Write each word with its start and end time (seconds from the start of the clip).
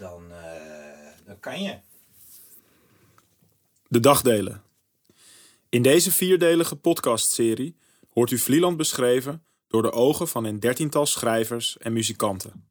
dan, 0.00 0.32
eh, 0.32 1.26
dan 1.26 1.40
kan 1.40 1.62
je. 1.62 1.78
De 3.88 4.00
dagdelen. 4.00 4.62
In 5.68 5.82
deze 5.82 6.12
vierdelige 6.12 6.76
podcastserie 6.76 7.76
hoort 8.08 8.30
u 8.30 8.38
Vlieland 8.38 8.76
beschreven 8.76 9.44
door 9.66 9.82
de 9.82 9.92
ogen 9.92 10.28
van 10.28 10.44
een 10.44 10.60
dertiental 10.60 11.06
schrijvers 11.06 11.78
en 11.78 11.92
muzikanten. 11.92 12.68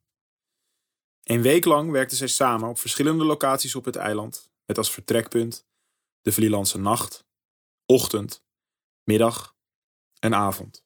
Een 1.23 1.42
week 1.42 1.65
lang 1.65 1.92
werkten 1.92 2.18
zij 2.18 2.28
samen 2.28 2.70
op 2.70 2.79
verschillende 2.79 3.23
locaties 3.23 3.75
op 3.75 3.86
het 3.86 3.96
eiland, 3.96 4.52
met 4.66 4.77
als 4.77 4.91
vertrekpunt 4.91 5.66
de 6.21 6.32
Vlielandse 6.32 6.80
nacht, 6.80 7.25
ochtend, 7.86 8.43
middag 9.04 9.55
en 10.20 10.36
avond. 10.36 10.86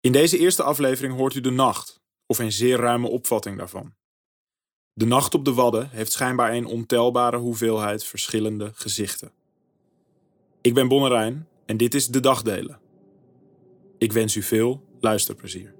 In 0.00 0.12
deze 0.12 0.38
eerste 0.38 0.62
aflevering 0.62 1.14
hoort 1.14 1.34
u 1.34 1.40
de 1.40 1.50
nacht, 1.50 2.00
of 2.26 2.38
een 2.38 2.52
zeer 2.52 2.78
ruime 2.78 3.08
opvatting 3.08 3.58
daarvan. 3.58 3.98
De 5.00 5.06
nacht 5.06 5.34
op 5.34 5.44
de 5.44 5.54
Wadden 5.54 5.90
heeft 5.90 6.12
schijnbaar 6.12 6.54
een 6.54 6.66
ontelbare 6.66 7.36
hoeveelheid 7.36 8.04
verschillende 8.04 8.70
gezichten. 8.74 9.30
Ik 10.60 10.74
ben 10.74 10.88
Bonnerijn 10.88 11.48
en 11.66 11.76
dit 11.76 11.94
is 11.94 12.06
De 12.06 12.20
Dagdelen. 12.20 12.78
Ik 13.98 14.12
wens 14.12 14.36
u 14.36 14.42
veel 14.42 14.82
luisterplezier. 14.98 15.74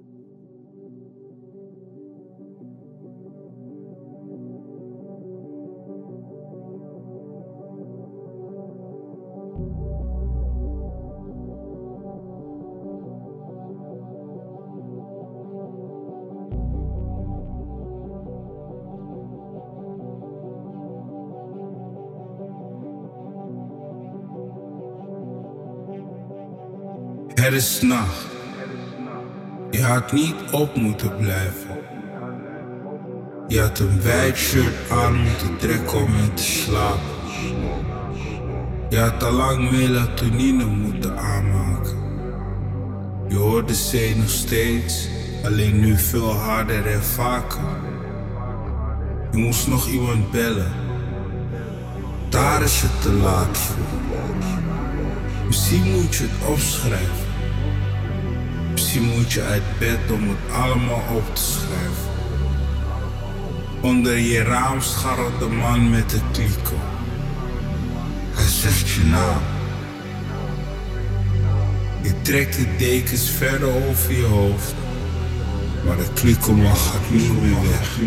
Het 27.41 27.53
is 27.53 27.81
nacht. 27.81 28.25
Je 29.71 29.83
had 29.83 30.11
niet 30.11 30.35
op 30.51 30.75
moeten 30.75 31.15
blijven. 31.17 31.77
Je 33.47 33.61
had 33.61 33.79
een 33.79 34.01
wijd 34.01 34.37
shirt 34.37 34.91
aan 34.91 35.15
moeten 35.15 35.57
trekken 35.57 35.97
om 35.97 36.15
in 36.15 36.33
te 36.33 36.43
slapen. 36.43 37.15
Je 38.89 38.99
had 38.99 39.23
al 39.23 39.31
lang 39.31 39.71
melatonine 39.71 40.65
moeten 40.65 41.17
aanmaken. 41.17 41.97
Je 43.27 43.35
hoort 43.35 43.67
de 43.67 43.73
zee 43.73 44.15
nog 44.15 44.29
steeds, 44.29 45.07
alleen 45.43 45.79
nu 45.79 45.97
veel 45.97 46.31
harder 46.31 46.87
en 46.87 47.03
vaker. 47.03 47.61
Je 49.31 49.37
moest 49.37 49.67
nog 49.67 49.87
iemand 49.87 50.31
bellen. 50.31 50.71
Daar 52.29 52.61
is 52.61 52.81
het 52.81 53.01
te 53.01 53.11
laat 53.11 53.57
voor. 53.57 53.75
Misschien 55.47 55.91
moet 55.91 56.15
je 56.15 56.23
het 56.23 56.49
opschrijven. 56.49 57.30
Misschien 58.91 59.17
moet 59.17 59.31
je 59.31 59.41
uit 59.41 59.79
bed 59.79 60.11
om 60.11 60.29
het 60.29 60.55
allemaal 60.55 61.03
op 61.15 61.35
te 61.35 61.41
schrijven. 61.41 62.11
Onder 63.81 64.17
je 64.17 64.43
raam 64.43 64.81
scharrelt 64.81 65.39
de 65.39 65.47
man 65.47 65.89
met 65.89 66.09
de 66.09 66.19
kliko. 66.31 66.75
Hij 68.31 68.47
zegt 68.47 68.89
je 68.89 69.03
naam. 69.03 69.41
Je 72.01 72.21
trekt 72.21 72.55
de 72.55 72.75
dekens 72.77 73.29
verder 73.29 73.87
over 73.89 74.11
je 74.13 74.25
hoofd. 74.25 74.75
Maar 75.85 75.97
de 75.97 76.07
kliko 76.13 76.53
mag 76.53 76.93
niet 77.11 77.41
meer 77.41 77.61
weg. 77.61 77.97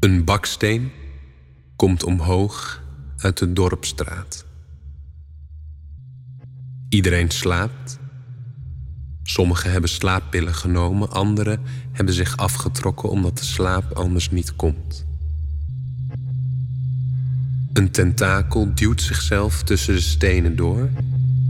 Een 0.00 0.24
baksteen 0.24 0.90
komt 1.76 2.04
omhoog 2.04 2.82
uit 3.16 3.38
de 3.38 3.52
dorpstraat. 3.52 4.44
Iedereen 6.88 7.30
slaapt. 7.30 7.98
Sommigen 9.22 9.70
hebben 9.70 9.90
slaappillen 9.90 10.54
genomen, 10.54 11.10
anderen 11.10 11.60
hebben 11.92 12.14
zich 12.14 12.36
afgetrokken 12.36 13.10
omdat 13.10 13.38
de 13.38 13.44
slaap 13.44 13.92
anders 13.92 14.30
niet 14.30 14.56
komt. 14.56 15.06
Een 17.72 17.90
tentakel 17.90 18.74
duwt 18.74 19.02
zichzelf 19.02 19.62
tussen 19.62 19.94
de 19.94 20.00
stenen 20.00 20.56
door. 20.56 20.88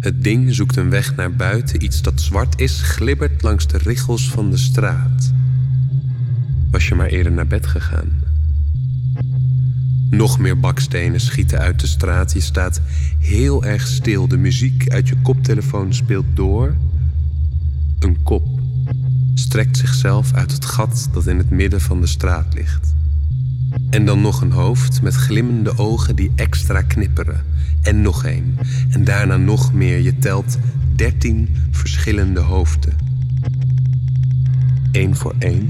Het 0.01 0.23
ding 0.23 0.55
zoekt 0.55 0.77
een 0.77 0.91
weg 0.91 1.17
naar 1.17 1.37
buiten. 1.37 1.83
Iets 1.83 2.03
dat 2.03 2.21
zwart 2.21 2.61
is, 2.61 2.83
glibbert 2.83 3.43
langs 3.43 3.67
de 3.67 3.79
richels 3.79 4.31
van 4.31 4.51
de 4.51 4.59
straat. 4.59 5.33
Was 6.71 6.89
je 6.89 6.95
maar 6.95 7.09
eerder 7.09 7.33
naar 7.33 7.47
bed 7.47 7.67
gegaan? 7.67 8.30
Nog 10.11 10.39
meer 10.39 10.61
bakstenen 10.61 11.21
schieten 11.21 11.59
uit 11.59 11.81
de 11.81 11.87
straat. 11.87 12.33
Je 12.33 12.41
staat 12.41 12.81
heel 13.19 13.65
erg 13.65 13.87
stil. 13.87 14.29
De 14.29 14.37
muziek 14.37 14.91
uit 14.91 15.09
je 15.09 15.17
koptelefoon 15.23 15.95
speelt 15.95 16.25
door. 16.35 16.75
Een 17.99 18.23
kop 18.23 18.47
strekt 19.35 19.77
zichzelf 19.77 20.33
uit 20.35 20.53
het 20.53 20.65
gat 20.65 21.09
dat 21.13 21.27
in 21.27 21.39
het 21.39 21.51
midden 21.51 21.81
van 21.81 22.01
de 22.01 22.07
straat 22.07 22.55
ligt. 22.55 22.95
En 23.91 24.05
dan 24.05 24.21
nog 24.21 24.41
een 24.41 24.53
hoofd 24.53 25.03
met 25.03 25.15
glimmende 25.15 25.79
ogen 25.79 26.17
die 26.17 26.31
extra 26.35 26.83
knipperen. 26.83 27.45
En 27.83 28.03
nog 28.03 28.25
één. 28.25 28.57
En 28.89 29.05
daarna 29.05 29.37
nog 29.37 29.73
meer. 29.73 29.99
Je 29.99 30.19
telt 30.19 30.59
dertien 30.97 31.57
verschillende 31.71 32.41
hoofden. 32.41 32.95
Eén 34.93 35.17
voor 35.17 35.35
één 35.39 35.69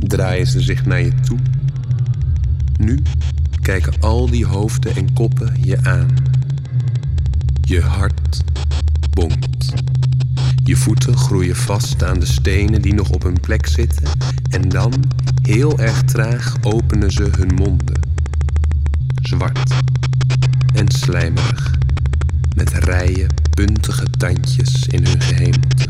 draaien 0.00 0.46
ze 0.46 0.60
zich 0.60 0.86
naar 0.86 1.02
je 1.02 1.14
toe 1.14 1.38
nu 2.78 3.02
kijken 3.62 3.92
al 4.00 4.30
die 4.30 4.46
hoofden 4.46 4.96
en 4.96 5.12
koppen 5.12 5.56
je 5.60 5.78
aan. 5.82 6.08
Je 7.60 7.80
hart 7.80 8.44
bonkt. 9.10 9.72
Je 10.64 10.76
voeten 10.76 11.16
groeien 11.16 11.56
vast 11.56 12.02
aan 12.02 12.20
de 12.20 12.26
stenen 12.26 12.82
die 12.82 12.94
nog 12.94 13.10
op 13.10 13.22
hun 13.22 13.40
plek 13.40 13.66
zitten 13.66 14.08
en 14.50 14.68
dan, 14.68 14.92
heel 15.42 15.78
erg 15.78 16.02
traag, 16.02 16.56
openen 16.62 17.10
ze 17.10 17.30
hun 17.36 17.54
monden. 17.54 18.00
Zwart 19.22 19.74
en 20.74 20.90
slijmerig, 20.90 21.78
met 22.56 22.72
rijen 22.72 23.28
puntige 23.50 24.10
tandjes 24.10 24.86
in 24.86 25.06
hun 25.06 25.20
gehemelte. 25.20 25.86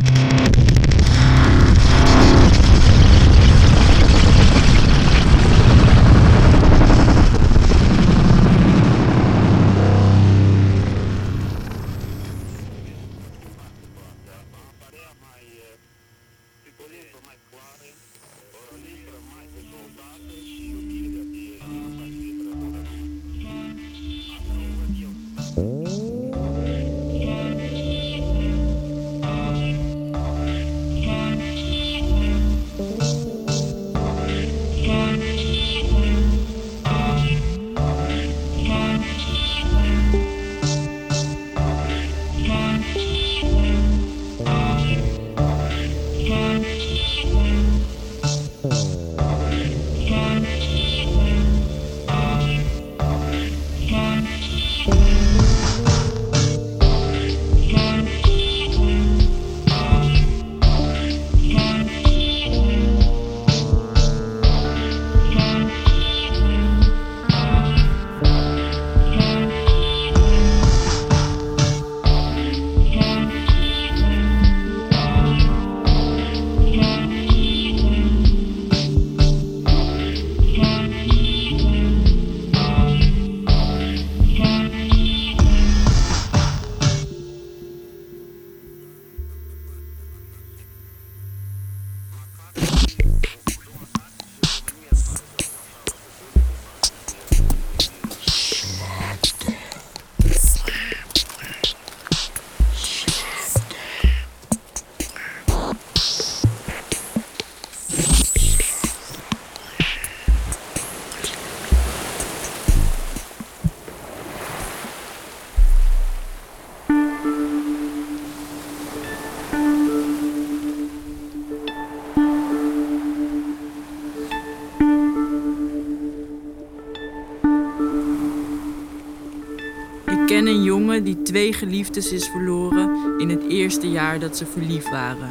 Twee 131.34 131.52
geliefdes 131.52 132.12
is 132.12 132.28
verloren 132.28 133.18
in 133.18 133.28
het 133.28 133.42
eerste 133.48 133.90
jaar 133.90 134.18
dat 134.18 134.36
ze 134.36 134.46
verliefd 134.46 134.90
waren. 134.90 135.30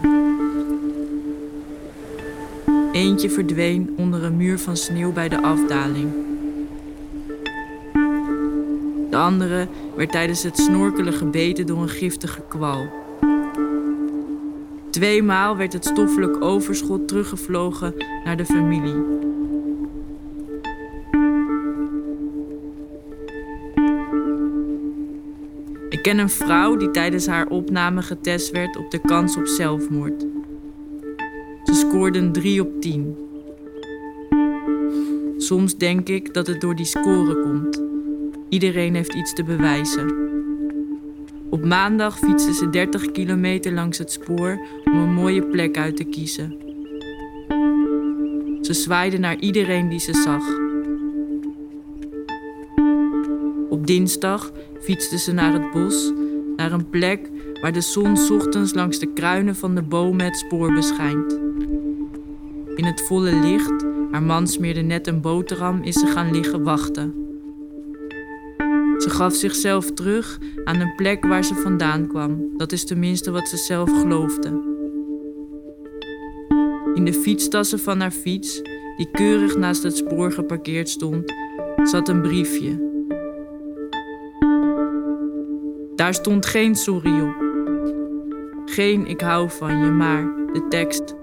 Eentje 2.91 3.29
verdween 3.29 3.93
onder 3.97 4.23
een 4.23 4.37
muur 4.37 4.59
van 4.59 4.77
sneeuw 4.77 5.11
bij 5.11 5.29
de 5.29 5.41
afdaling. 5.41 6.11
De 9.09 9.17
andere 9.17 9.67
werd 9.95 10.11
tijdens 10.11 10.43
het 10.43 10.57
snorkelen 10.57 11.13
gebeten 11.13 11.65
door 11.65 11.81
een 11.81 11.89
giftige 11.89 12.41
kwal. 12.47 12.85
Tweemaal 14.89 15.57
werd 15.57 15.73
het 15.73 15.85
stoffelijk 15.85 16.43
overschot 16.43 17.07
teruggevlogen 17.07 17.93
naar 18.23 18.37
de 18.37 18.45
familie. 18.45 19.22
Ken 26.03 26.17
een 26.17 26.29
vrouw 26.29 26.75
die 26.75 26.91
tijdens 26.91 27.27
haar 27.27 27.47
opname 27.47 28.01
getest 28.01 28.51
werd 28.51 28.77
op 28.77 28.91
de 28.91 28.99
kans 28.99 29.37
op 29.37 29.47
zelfmoord. 29.47 30.25
Ze 31.63 31.73
scoorde 31.73 32.19
een 32.19 32.31
3 32.31 32.61
op 32.61 32.81
10. 32.81 33.17
Soms 35.37 35.77
denk 35.77 36.09
ik 36.09 36.33
dat 36.33 36.47
het 36.47 36.61
door 36.61 36.75
die 36.75 36.85
score 36.85 37.41
komt. 37.41 37.81
Iedereen 38.49 38.95
heeft 38.95 39.13
iets 39.13 39.33
te 39.33 39.43
bewijzen. 39.43 40.31
Op 41.49 41.65
maandag 41.65 42.17
fietste 42.17 42.53
ze 42.53 42.69
30 42.69 43.11
kilometer 43.11 43.73
langs 43.73 43.97
het 43.97 44.11
spoor 44.11 44.59
om 44.85 44.97
een 44.97 45.13
mooie 45.13 45.45
plek 45.45 45.77
uit 45.77 45.95
te 45.95 46.03
kiezen. 46.03 46.57
Ze 48.61 48.73
zwaaide 48.73 49.17
naar 49.17 49.39
iedereen 49.39 49.89
die 49.89 49.99
ze 49.99 50.13
zag. 50.13 50.62
Dinsdag 53.85 54.51
fietste 54.81 55.17
ze 55.17 55.31
naar 55.31 55.53
het 55.53 55.71
bos, 55.71 56.13
naar 56.55 56.71
een 56.71 56.89
plek 56.89 57.29
waar 57.61 57.73
de 57.73 57.81
zon 57.81 58.31
ochtends 58.31 58.73
langs 58.73 58.99
de 58.99 59.13
kruinen 59.13 59.55
van 59.55 59.75
de 59.75 59.81
bomen 59.81 60.25
het 60.25 60.37
spoor 60.37 60.73
beschijnt. 60.73 61.31
In 62.75 62.85
het 62.85 63.01
volle 63.01 63.39
licht, 63.39 63.85
haar 64.11 64.23
man 64.23 64.47
smeerde 64.47 64.81
net 64.81 65.07
een 65.07 65.21
boterham, 65.21 65.81
is 65.81 65.99
ze 65.99 66.05
gaan 66.05 66.31
liggen 66.31 66.63
wachten. 66.63 67.13
Ze 68.97 69.09
gaf 69.09 69.33
zichzelf 69.33 69.91
terug 69.91 70.39
aan 70.63 70.79
een 70.79 70.95
plek 70.95 71.25
waar 71.25 71.43
ze 71.43 71.55
vandaan 71.55 72.07
kwam. 72.07 72.57
Dat 72.57 72.71
is 72.71 72.85
tenminste 72.85 73.31
wat 73.31 73.47
ze 73.47 73.57
zelf 73.57 73.99
geloofde. 73.99 74.49
In 76.93 77.05
de 77.05 77.13
fietstassen 77.13 77.79
van 77.79 77.99
haar 77.99 78.11
fiets, 78.11 78.61
die 78.97 79.11
keurig 79.11 79.57
naast 79.57 79.83
het 79.83 79.97
spoor 79.97 80.31
geparkeerd 80.31 80.89
stond, 80.89 81.33
zat 81.83 82.09
een 82.09 82.21
briefje. 82.21 82.82
Daar 86.03 86.13
stond 86.13 86.45
geen 86.45 86.75
sorry 86.75 87.21
op. 87.21 87.35
Geen 88.65 89.05
ik 89.07 89.21
hou 89.21 89.49
van 89.49 89.79
je, 89.79 89.89
maar 89.89 90.23
de 90.53 90.65
tekst. 90.69 91.15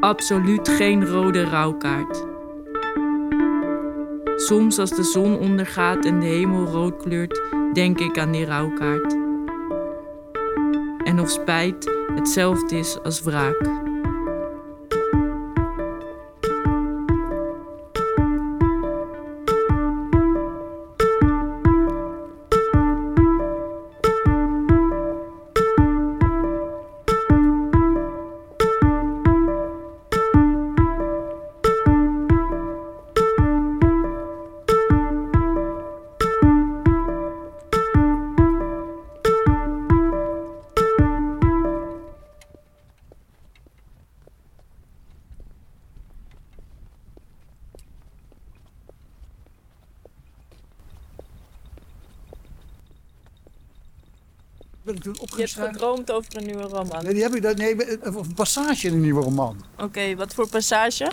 Absoluut 0.00 0.68
geen 0.68 1.06
rode 1.06 1.44
rouwkaart. 1.44 2.26
Soms 4.36 4.78
als 4.78 4.90
de 4.90 5.02
zon 5.02 5.38
ondergaat 5.38 6.04
en 6.04 6.20
de 6.20 6.26
hemel 6.26 6.66
rood 6.66 7.02
kleurt, 7.02 7.42
denk 7.72 7.98
ik 8.00 8.18
aan 8.18 8.32
die 8.32 8.44
rouwkaart. 8.44 9.12
En 11.04 11.20
of 11.20 11.30
spijt 11.30 11.90
hetzelfde 12.14 12.78
is 12.78 12.98
als 13.02 13.22
wraak. 13.22 13.87
Je 55.38 55.42
hebt 55.60 55.68
gedroomd 55.70 56.10
over 56.12 56.36
een 56.36 56.44
nieuwe 56.46 56.62
roman. 56.62 57.02
Nee, 57.04 57.12
die 57.14 57.22
heb 57.22 57.34
ik 57.34 57.42
dat. 57.42 57.56
Nee, 57.56 57.76
een 58.06 58.34
passage 58.34 58.86
in 58.86 58.92
een 58.92 59.00
nieuwe 59.00 59.22
roman. 59.22 59.64
Oké, 59.78 60.14
wat 60.16 60.34
voor 60.34 60.48
passage? 60.48 61.10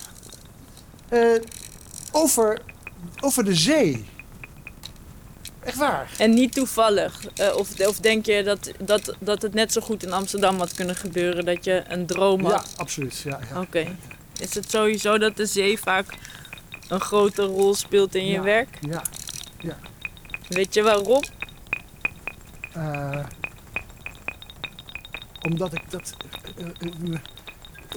Eh, 1.10 1.19
over, 2.12 2.62
over 3.22 3.44
de 3.44 3.56
zee. 3.56 4.06
Echt 5.60 5.77
waar. 5.77 6.12
En 6.18 6.33
niet 6.33 6.54
toevallig. 6.54 7.25
Eh, 7.36 7.56
of, 7.56 7.80
of 7.80 7.98
denk 8.00 8.25
je 8.25 8.44
dat, 8.44 8.72
dat, 8.80 9.16
dat 9.19 9.42
het 9.42 9.54
net 9.54 9.72
zo 9.74 9.82
goed 9.82 10.03
in 10.03 10.13
Amsterdam 10.13 10.58
had 10.60 10.74
kunnen 10.74 10.96
gebeuren 10.96 11.46
dat 11.46 11.63
je 11.65 11.84
een 11.88 12.05
droom 12.05 12.41
Ja, 12.41 12.50
had? 12.50 12.74
absoluut. 12.77 13.17
Ja, 13.17 13.39
ja. 13.53 13.62
Oké. 13.62 13.96
Is 14.39 14.53
het 14.53 14.70
sowieso 14.72 15.17
dat 15.17 15.38
de 15.38 15.46
zee 15.46 15.79
vaak 15.79 16.05
een 16.88 17.00
grote 17.00 17.41
rol 17.44 17.74
speelt 17.75 18.15
in 18.15 18.25
je 18.25 18.32
Ja. 18.32 18.41
werk? 18.41 18.77
ja. 19.60 19.77
Weet 20.50 20.74
je 20.74 20.82
waarom? 20.84 21.22
Eh, 22.74 23.25
omdat 25.45 25.73
ik 25.73 25.81
dat. 25.91 26.13
eh, 26.57 26.65
eh, 26.65 27.19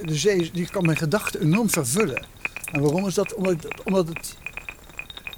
de 0.05 0.15
zee 0.15 0.51
die 0.53 0.69
kan 0.69 0.85
mijn 0.85 0.97
gedachten 0.97 1.41
enorm 1.41 1.69
vervullen. 1.69 2.25
En 2.71 2.81
waarom 2.81 3.07
is 3.07 3.13
dat? 3.13 3.33
Omdat, 3.33 3.53
ik- 3.53 3.79
omdat 3.85 4.07
het. 4.07 4.35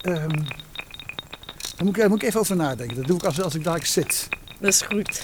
ehm, 0.02 0.28
daar, 0.30 1.84
moet 1.86 1.88
ik, 1.90 1.96
daar 1.96 2.10
moet 2.10 2.22
ik 2.22 2.28
even 2.28 2.40
over 2.40 2.56
nadenken. 2.56 2.96
Dat 2.96 3.06
doe 3.08 3.18
ik 3.18 3.24
als, 3.24 3.42
als 3.42 3.56
ik 3.56 3.64
daar 3.64 3.86
zit. 3.86 4.28
Dat 4.60 4.70
is 4.74 4.82
goed. 4.82 5.22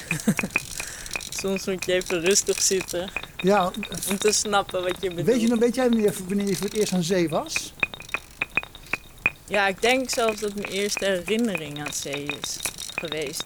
Soms 1.42 1.66
moet 1.66 1.86
je 1.86 1.94
even 1.94 2.22
rustig 2.22 2.62
zitten 2.62 3.10
Ja, 3.38 3.72
om 4.10 4.18
te 4.18 4.32
snappen 4.32 4.82
wat 4.84 4.96
je 5.02 5.08
bedoelt. 5.10 5.26
weet, 5.28 5.42
je, 5.42 5.48
nog- 5.48 5.60
weet 5.60 5.76
jij 5.76 5.90
wanneer, 5.90 6.14
wanneer 6.28 6.48
je 6.48 6.56
voor 6.56 6.66
het 6.66 6.76
eerst 6.76 6.94
aan 6.94 7.04
zee 7.04 7.30
was? 7.30 7.74
Ja, 9.48 9.68
ik 9.68 9.82
denk 9.82 10.10
zelfs 10.10 10.40
dat 10.42 10.54
mijn 10.56 10.68
eerste 10.68 11.06
herinnering 11.06 11.80
aan 11.86 11.94
zee 11.94 12.24
is 12.42 12.58
geweest. 13.00 13.44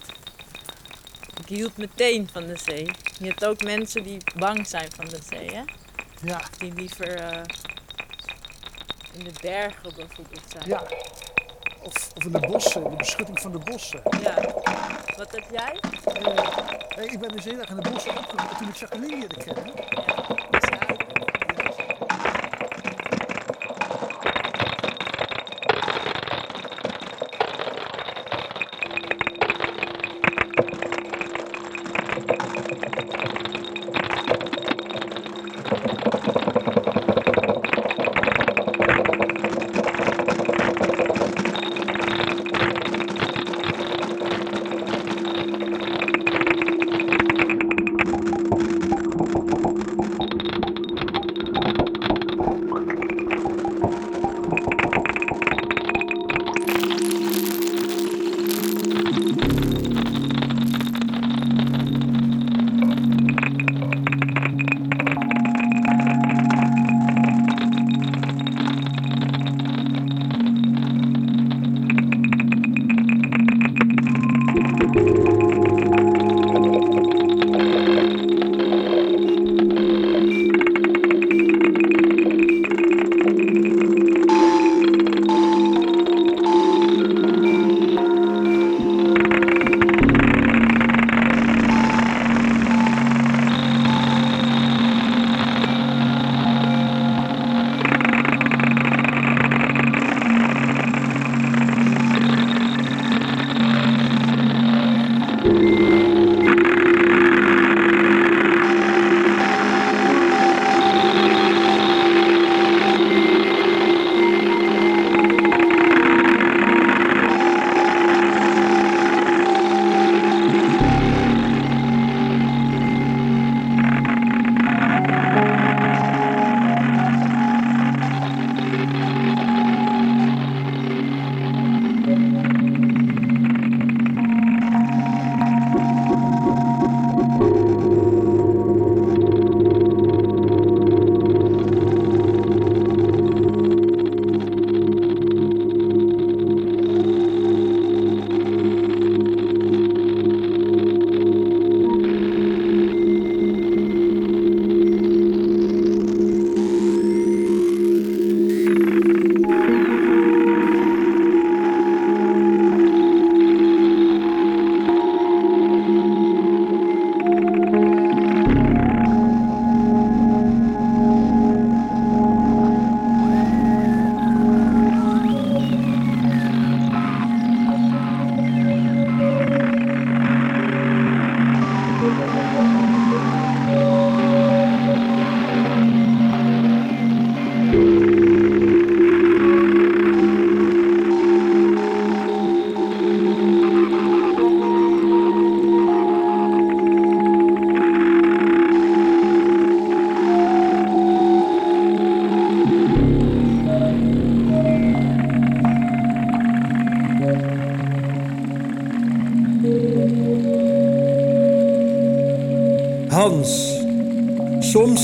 Ik 1.40 1.48
hield 1.48 1.78
meteen 1.78 2.30
van 2.32 2.46
de 2.46 2.58
zee. 2.58 2.86
Je 3.20 3.28
hebt 3.28 3.46
ook 3.46 3.64
mensen 3.64 4.04
die 4.04 4.18
bang 4.36 4.68
zijn 4.68 4.92
van 4.96 5.06
de 5.06 5.20
zee, 5.30 5.52
hè? 5.52 5.62
Ja, 6.24 6.42
Die 6.58 6.74
liever 6.74 7.16
eh, 7.16 7.42
in 9.18 9.24
de 9.24 9.32
bergen 9.42 9.96
bijvoorbeeld 9.96 10.44
zijn. 10.52 10.64
ja. 10.68 10.84
Of, 11.84 12.12
of 12.16 12.24
in 12.24 12.32
de 12.32 12.40
bossen, 12.40 12.84
de 12.90 12.96
beschutting 12.96 13.40
van 13.42 13.52
de 13.52 13.58
bossen. 13.58 14.02
Ja. 14.22 14.36
Wat 15.18 15.32
heb 15.32 15.44
jij? 15.52 15.80
Hey, 16.96 17.06
ik 17.06 17.20
ben 17.20 17.30
dus 17.32 17.44
heel 17.44 17.60
erg 17.60 17.70
in 17.70 17.76
de 17.76 17.90
bossen 17.90 18.18
opgegroeid 18.18 18.58
toen 18.58 18.68
ik 18.68 18.76
Jacqueline 18.76 19.18
leerde 19.18 19.38
kennen. 19.44 19.74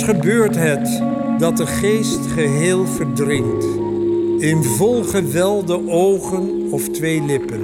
Gebeurt 0.07 0.55
het 0.55 1.01
dat 1.37 1.57
de 1.57 1.65
geest 1.65 2.25
geheel 2.25 2.85
verdrinkt. 2.85 3.65
In 4.39 4.63
volgewelde 4.63 5.89
ogen 5.89 6.71
of 6.71 6.89
twee 6.89 7.21
lippen. 7.21 7.61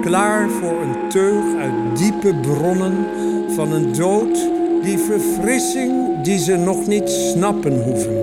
Klaar 0.00 0.50
voor 0.50 0.80
een 0.82 1.08
teug 1.08 1.44
uit 1.60 1.98
diepe 1.98 2.34
bronnen 2.34 3.06
van 3.48 3.72
een 3.72 3.92
dood 3.92 4.48
die 4.82 4.98
verfrissing 4.98 6.22
die 6.22 6.38
ze 6.38 6.56
nog 6.56 6.86
niet 6.86 7.08
snappen 7.08 7.82
hoeven. 7.82 8.16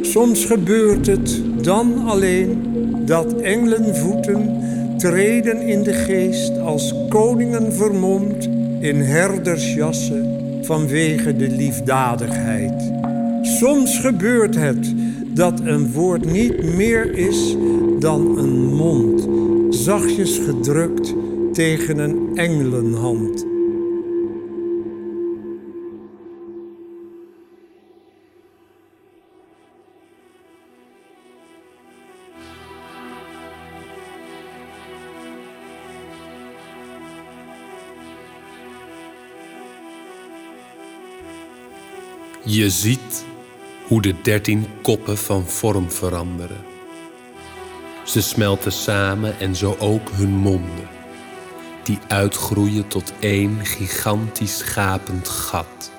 Soms 0.00 0.44
gebeurt 0.44 1.06
het 1.06 1.40
dan 1.62 2.06
alleen 2.06 2.62
dat 3.04 3.32
engelenvoeten 3.40 4.62
treden 4.96 5.60
in 5.60 5.82
de 5.82 5.92
geest 5.92 6.58
als 6.58 6.94
koningen 7.08 7.72
vermomd 7.72 8.48
in 8.80 9.00
herdersjassen 9.00 10.29
vanwege 10.70 11.36
de 11.36 11.48
liefdadigheid. 11.48 12.92
Soms 13.42 13.98
gebeurt 13.98 14.54
het 14.54 14.94
dat 15.34 15.60
een 15.60 15.92
woord 15.92 16.32
niet 16.32 16.62
meer 16.62 17.14
is 17.14 17.56
dan 17.98 18.38
een 18.38 18.74
mond, 18.74 19.28
zachtjes 19.74 20.38
gedrukt 20.38 21.14
tegen 21.52 21.98
een 21.98 22.30
engelenhand. 22.34 23.49
Je 42.52 42.70
ziet 42.70 43.24
hoe 43.86 44.02
de 44.02 44.14
dertien 44.22 44.66
koppen 44.82 45.18
van 45.18 45.46
vorm 45.46 45.90
veranderen. 45.90 46.64
Ze 48.04 48.22
smelten 48.22 48.72
samen 48.72 49.38
en 49.38 49.56
zo 49.56 49.76
ook 49.78 50.10
hun 50.10 50.30
monden, 50.30 50.88
die 51.82 51.98
uitgroeien 52.08 52.88
tot 52.88 53.12
één 53.18 53.66
gigantisch 53.66 54.62
gapend 54.62 55.28
gat. 55.28 55.90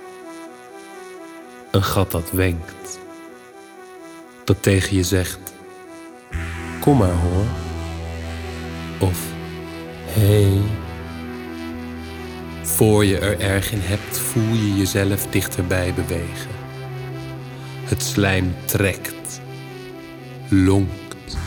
Een 1.72 1.84
gat 1.84 2.12
dat 2.12 2.32
wenkt, 2.32 3.00
dat 4.44 4.64
tegen 4.64 4.96
je 4.96 5.04
zegt: 5.04 5.54
Kom 6.80 6.98
maar 6.98 7.14
hoor. 7.14 7.46
Of 9.00 9.20
hé. 10.06 10.44
Hey. 10.44 10.81
Voor 12.82 13.06
je 13.06 13.18
er 13.18 13.40
erg 13.40 13.72
in 13.72 13.80
hebt, 13.82 14.20
voel 14.20 14.54
je 14.54 14.76
jezelf 14.76 15.28
dichterbij 15.30 15.94
bewegen. 15.94 16.50
Het 17.84 18.04
slijm 18.04 18.56
trekt, 18.66 19.42
lonkt, 20.50 21.38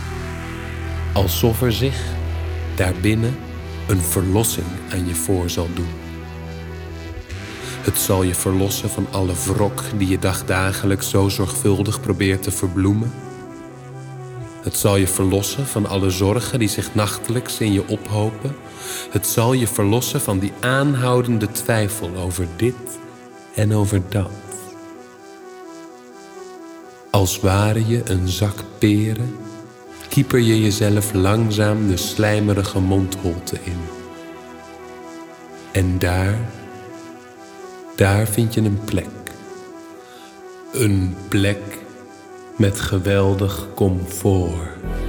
alsof 1.12 1.62
er 1.62 1.72
zich 1.72 2.02
daarbinnen 2.74 3.36
een 3.88 4.00
verlossing 4.00 4.66
aan 4.92 5.06
je 5.06 5.14
voor 5.14 5.50
zal 5.50 5.68
doen. 5.74 5.88
Het 7.82 7.98
zal 7.98 8.22
je 8.22 8.34
verlossen 8.34 8.90
van 8.90 9.06
alle 9.10 9.34
wrok 9.44 9.82
die 9.96 10.08
je 10.08 10.18
dagdagelijks 10.18 11.10
zo 11.10 11.28
zorgvuldig 11.28 12.00
probeert 12.00 12.42
te 12.42 12.50
verbloemen. 12.50 13.12
Het 14.62 14.76
zal 14.76 14.96
je 14.96 15.08
verlossen 15.08 15.66
van 15.66 15.86
alle 15.86 16.10
zorgen 16.10 16.58
die 16.58 16.68
zich 16.68 16.94
nachtelijks 16.94 17.58
in 17.58 17.72
je 17.72 17.88
ophopen. 17.88 18.56
Het 19.10 19.26
zal 19.26 19.52
je 19.52 19.66
verlossen 19.66 20.20
van 20.20 20.38
die 20.38 20.52
aanhoudende 20.60 21.50
twijfel 21.50 22.16
over 22.16 22.46
dit 22.56 22.74
en 23.54 23.74
over 23.74 24.02
dat. 24.08 24.30
Als 27.10 27.40
ware 27.40 27.86
je 27.86 28.02
een 28.04 28.28
zak 28.28 28.64
peren, 28.78 29.36
kieper 30.08 30.38
je 30.38 30.60
jezelf 30.60 31.12
langzaam 31.12 31.88
de 31.88 31.96
slijmerige 31.96 32.80
mondholte 32.80 33.58
in. 33.62 33.80
En 35.72 35.98
daar, 35.98 36.38
daar 37.96 38.26
vind 38.26 38.54
je 38.54 38.60
een 38.60 38.80
plek. 38.84 39.08
Een 40.72 41.16
plek 41.28 41.78
met 42.56 42.80
geweldig 42.80 43.66
comfort. 43.74 45.03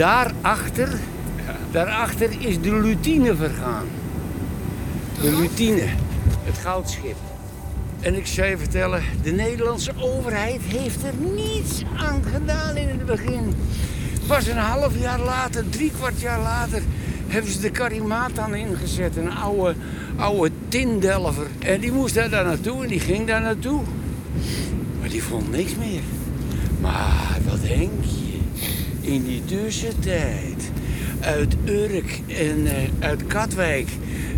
Daarachter, 0.00 0.98
daarachter 1.70 2.30
is 2.38 2.60
de 2.60 2.74
lutine 2.74 3.34
vergaan. 3.34 3.86
De 5.20 5.36
lutine, 5.36 5.86
het 6.44 6.58
goudschip. 6.58 7.16
En 8.00 8.14
ik 8.14 8.26
zou 8.26 8.48
je 8.48 8.58
vertellen, 8.58 9.02
de 9.22 9.30
Nederlandse 9.30 9.92
overheid 9.98 10.60
heeft 10.62 11.02
er 11.02 11.12
niets 11.34 11.82
aan 11.96 12.22
gedaan 12.32 12.76
in 12.76 12.88
het 12.88 13.06
begin. 13.06 13.54
Pas 14.26 14.46
een 14.46 14.56
half 14.56 14.98
jaar 14.98 15.20
later, 15.20 15.68
drie 15.68 15.90
kwart 15.90 16.20
jaar 16.20 16.40
later, 16.40 16.82
hebben 17.26 17.52
ze 17.52 17.60
de 17.60 17.70
Karimatan 17.70 18.54
ingezet. 18.54 19.16
Een 19.16 19.32
oude, 19.32 19.74
oude 20.16 20.50
tindelver. 20.68 21.46
En 21.58 21.80
die 21.80 21.92
moest 21.92 22.14
daar, 22.14 22.30
daar 22.30 22.44
naartoe 22.44 22.82
en 22.82 22.88
die 22.88 23.00
ging 23.00 23.26
daar 23.26 23.40
naartoe. 23.40 23.82
Maar 25.00 25.08
die 25.08 25.22
vond 25.22 25.50
niks 25.50 25.76
meer. 25.76 26.02
Maar 26.80 27.38
wat 27.48 27.62
denk 27.62 28.04
je? 28.04 28.29
In 29.10 29.24
die 29.24 29.44
tussentijd 29.44 30.70
uit 31.20 31.56
Urk 31.64 32.20
en 32.26 32.66
eh, 32.66 32.74
uit 32.98 33.26
Katwijk. 33.26 33.88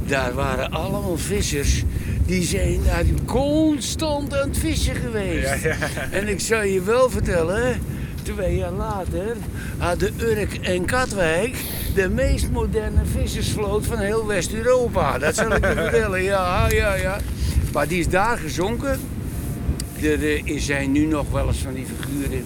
Daar 0.07 0.35
waren 0.35 0.71
allemaal 0.71 1.17
vissers. 1.17 1.83
Die 2.26 2.43
zijn 2.43 2.81
daar 2.85 3.05
constant 3.25 4.35
aan 4.35 4.49
het 4.49 4.59
vissen 4.59 4.95
geweest. 4.95 5.64
En 6.11 6.29
ik 6.29 6.41
zou 6.41 6.64
je 6.67 6.83
wel 6.83 7.11
vertellen, 7.11 7.81
twee 8.23 8.57
jaar 8.57 8.73
later 8.73 9.37
hadden 9.79 10.12
Urk 10.21 10.55
en 10.55 10.85
Katwijk 10.85 11.57
de 11.95 12.09
meest 12.09 12.50
moderne 12.50 13.05
vissersvloot 13.05 13.87
van 13.87 13.99
heel 13.99 14.26
West-Europa. 14.26 15.19
Dat 15.19 15.35
zal 15.35 15.55
ik 15.55 15.67
je 15.67 15.73
vertellen, 15.83 16.23
ja, 16.23 16.69
ja, 16.71 16.95
ja. 16.95 17.19
Maar 17.73 17.88
die 17.88 17.99
is 17.99 18.09
daar 18.09 18.38
gezonken. 18.38 19.00
Er 20.02 20.23
eh, 20.23 20.61
zijn 20.61 20.93
nu 20.93 21.07
nog 21.07 21.31
wel 21.31 21.47
eens 21.47 21.59
van 21.59 21.75
die 21.75 21.87
figuren 21.87 22.45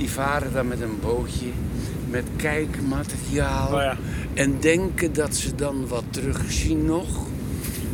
die 0.00 0.10
varen 0.10 0.52
dan 0.52 0.68
met 0.68 0.80
een 0.80 0.98
bootje 1.00 1.46
met 2.10 2.24
kijkmateriaal 2.36 3.66
Oh 3.74 3.82
ja. 3.82 3.96
en 4.34 4.60
denken 4.60 5.12
dat 5.12 5.36
ze 5.36 5.54
dan 5.54 5.88
wat 5.88 6.04
terugzien 6.10 6.84
nog. 6.84 7.26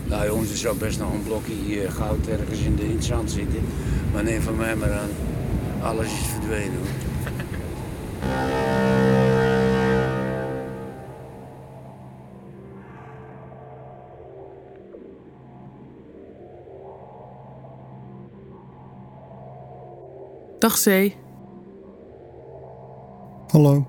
Nou 0.05 0.27
jongens, 0.27 0.51
er 0.51 0.57
zou 0.57 0.77
best 0.77 0.99
nog 0.99 1.13
een 1.13 1.23
blokje 1.23 1.83
eh, 1.83 1.93
goud 1.93 2.27
ergens 2.27 2.61
in, 2.61 2.77
de, 2.77 2.85
in 2.85 2.95
het 2.95 3.05
zand 3.05 3.31
zitten. 3.31 3.61
Maar 4.13 4.25
neem 4.25 4.43
van 4.43 4.57
mij 4.57 4.77
maar 4.77 4.93
aan, 4.93 5.11
alles 5.83 6.07
is 6.07 6.27
verdwenen 6.33 6.77
hoor. 6.77 7.05
Dag 20.59 20.79
Zee. 20.79 21.26
Hallo. 23.47 23.87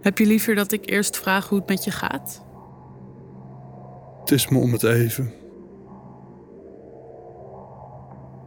Heb 0.00 0.18
je 0.18 0.26
liever 0.26 0.54
dat 0.54 0.72
ik 0.72 0.90
eerst 0.90 1.16
vraag 1.16 1.48
hoe 1.48 1.58
het 1.58 1.68
met 1.68 1.84
je 1.84 1.90
gaat? 1.90 2.42
Het 4.20 4.30
is 4.30 4.48
me 4.48 4.58
om 4.58 4.72
het 4.72 4.82
even. 4.82 5.32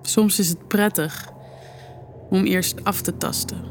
Soms 0.02 0.40
is 0.40 0.50
het 0.50 0.68
prettig 0.68 1.32
om 2.30 2.44
eerst 2.44 2.84
af 2.84 3.02
te 3.02 3.18
tasten. 3.18 3.64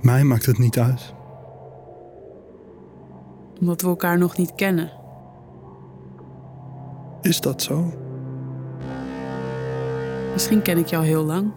Mij 0.00 0.24
maakt 0.24 0.46
het 0.46 0.58
niet 0.58 0.78
uit. 0.78 1.14
Omdat 3.60 3.80
we 3.80 3.88
elkaar 3.88 4.18
nog 4.18 4.36
niet 4.36 4.54
kennen. 4.54 4.90
Is 7.20 7.40
dat 7.40 7.62
zo? 7.62 7.92
Misschien 10.32 10.62
ken 10.62 10.78
ik 10.78 10.86
jou 10.86 11.04
heel 11.04 11.24
lang. 11.24 11.52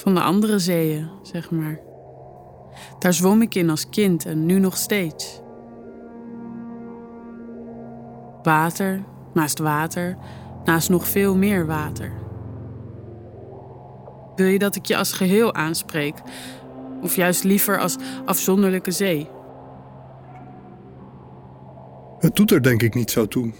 Van 0.00 0.14
de 0.14 0.20
andere 0.20 0.58
zeeën, 0.58 1.08
zeg 1.22 1.50
maar. 1.50 1.80
Daar 2.98 3.12
zwom 3.12 3.42
ik 3.42 3.54
in 3.54 3.70
als 3.70 3.88
kind 3.88 4.26
en 4.26 4.46
nu 4.46 4.58
nog 4.58 4.76
steeds. 4.76 5.40
Water, 8.42 9.02
naast 9.34 9.58
water, 9.58 10.16
naast 10.64 10.88
nog 10.88 11.08
veel 11.08 11.36
meer 11.36 11.66
water. 11.66 12.12
Wil 14.36 14.46
je 14.46 14.58
dat 14.58 14.76
ik 14.76 14.86
je 14.86 14.96
als 14.96 15.12
geheel 15.12 15.54
aanspreek? 15.54 16.14
Of 17.02 17.16
juist 17.16 17.44
liever 17.44 17.80
als 17.80 17.96
afzonderlijke 18.24 18.90
zee? 18.90 19.28
Het 22.18 22.36
doet 22.36 22.50
er 22.50 22.62
denk 22.62 22.82
ik 22.82 22.94
niet 22.94 23.10
zo 23.10 23.26
toe. 23.26 23.52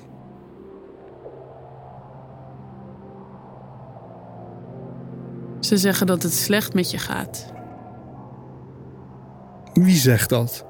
Ze 5.71 5.77
zeggen 5.77 6.07
dat 6.07 6.23
het 6.23 6.33
slecht 6.33 6.75
met 6.75 6.91
je 6.91 6.99
gaat. 6.99 7.53
Wie 9.73 9.97
zegt 9.97 10.29
dat? 10.29 10.65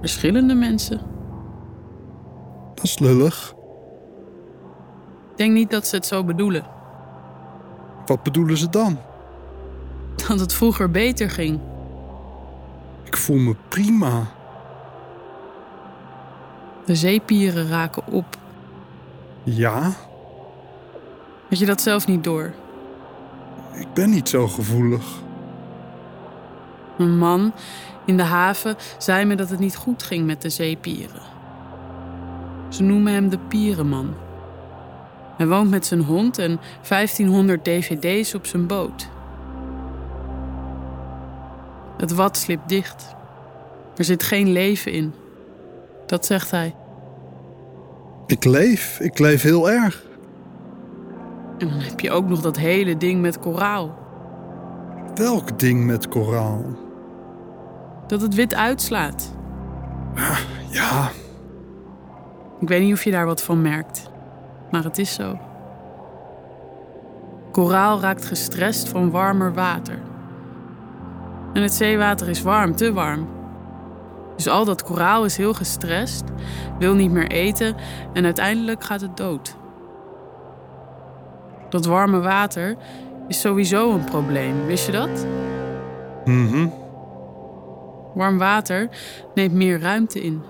Verschillende 0.00 0.54
mensen. 0.54 1.00
Dat 2.74 2.84
is 2.84 2.98
lullig. 2.98 3.54
Ik 5.30 5.36
denk 5.36 5.52
niet 5.52 5.70
dat 5.70 5.86
ze 5.86 5.96
het 5.96 6.06
zo 6.06 6.24
bedoelen. 6.24 6.66
Wat 8.06 8.22
bedoelen 8.22 8.56
ze 8.56 8.68
dan? 8.68 8.98
Dat 10.28 10.40
het 10.40 10.52
vroeger 10.52 10.90
beter 10.90 11.30
ging. 11.30 11.60
Ik 13.04 13.16
voel 13.16 13.38
me 13.38 13.56
prima. 13.68 14.26
De 16.84 16.94
zeepieren 16.94 17.68
raken 17.68 18.06
op. 18.06 18.36
Ja, 19.42 19.92
Had 21.48 21.58
je 21.58 21.66
dat 21.66 21.80
zelf 21.80 22.06
niet 22.06 22.24
door? 22.24 22.52
Ik 23.78 23.94
ben 23.94 24.10
niet 24.10 24.28
zo 24.28 24.48
gevoelig. 24.48 25.04
Een 26.98 27.18
man 27.18 27.52
in 28.04 28.16
de 28.16 28.22
haven 28.22 28.76
zei 28.98 29.24
me 29.24 29.34
dat 29.34 29.50
het 29.50 29.58
niet 29.58 29.76
goed 29.76 30.02
ging 30.02 30.26
met 30.26 30.42
de 30.42 30.50
zeepieren. 30.50 31.22
Ze 32.68 32.82
noemen 32.82 33.12
hem 33.12 33.28
de 33.28 33.38
pierenman. 33.38 34.14
Hij 35.36 35.46
woont 35.46 35.70
met 35.70 35.86
zijn 35.86 36.02
hond 36.02 36.38
en 36.38 36.60
1500 36.88 37.64
dvd's 37.64 38.34
op 38.34 38.46
zijn 38.46 38.66
boot. 38.66 39.08
Het 41.96 42.12
wat 42.12 42.36
slipt 42.36 42.68
dicht. 42.68 43.14
Er 43.96 44.04
zit 44.04 44.22
geen 44.22 44.52
leven 44.52 44.92
in. 44.92 45.14
Dat 46.06 46.26
zegt 46.26 46.50
hij. 46.50 46.74
Ik 48.26 48.44
leef, 48.44 49.00
ik 49.00 49.18
leef 49.18 49.42
heel 49.42 49.70
erg. 49.70 50.05
En 51.58 51.68
dan 51.68 51.78
heb 51.78 52.00
je 52.00 52.10
ook 52.10 52.28
nog 52.28 52.40
dat 52.40 52.56
hele 52.56 52.96
ding 52.96 53.20
met 53.20 53.38
koraal. 53.38 53.98
Welk 55.14 55.58
ding 55.58 55.84
met 55.84 56.08
koraal? 56.08 56.64
Dat 58.06 58.20
het 58.20 58.34
wit 58.34 58.54
uitslaat. 58.54 59.34
Ja, 60.14 61.10
Ik 62.60 62.68
weet 62.68 62.82
niet 62.82 62.92
of 62.92 63.04
je 63.04 63.10
daar 63.10 63.26
wat 63.26 63.42
van 63.42 63.62
merkt, 63.62 64.10
maar 64.70 64.84
het 64.84 64.98
is 64.98 65.14
zo. 65.14 65.38
Koraal 67.50 68.00
raakt 68.00 68.24
gestrest 68.24 68.88
van 68.88 69.10
warmer 69.10 69.54
water. 69.54 69.98
En 71.52 71.62
het 71.62 71.74
zeewater 71.74 72.28
is 72.28 72.42
warm, 72.42 72.76
te 72.76 72.92
warm. 72.92 73.28
Dus 74.36 74.48
al 74.48 74.64
dat 74.64 74.82
koraal 74.82 75.24
is 75.24 75.36
heel 75.36 75.54
gestrest, 75.54 76.24
wil 76.78 76.94
niet 76.94 77.10
meer 77.10 77.30
eten 77.30 77.74
en 78.12 78.24
uiteindelijk 78.24 78.84
gaat 78.84 79.00
het 79.00 79.16
dood. 79.16 79.56
Dat 81.76 81.84
warme 81.86 82.20
water 82.20 82.76
is 83.28 83.40
sowieso 83.40 83.92
een 83.92 84.04
probleem, 84.04 84.66
wist 84.66 84.86
je 84.86 84.92
dat? 84.92 85.26
mhm. 86.24 86.68
Warm 88.14 88.38
water 88.38 88.88
neemt 89.34 89.52
meer 89.52 89.80
ruimte 89.80 90.22
in. 90.22 90.42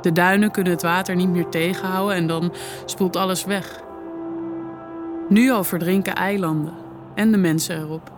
De 0.00 0.12
duinen 0.12 0.50
kunnen 0.50 0.72
het 0.72 0.82
water 0.82 1.16
niet 1.16 1.28
meer 1.28 1.48
tegenhouden 1.48 2.16
en 2.16 2.26
dan 2.26 2.52
spoelt 2.84 3.16
alles 3.16 3.44
weg. 3.44 3.80
Nu 5.28 5.50
al 5.50 5.64
verdrinken 5.64 6.14
eilanden 6.14 6.74
en 7.14 7.30
de 7.30 7.38
mensen 7.38 7.78
erop. 7.80 8.12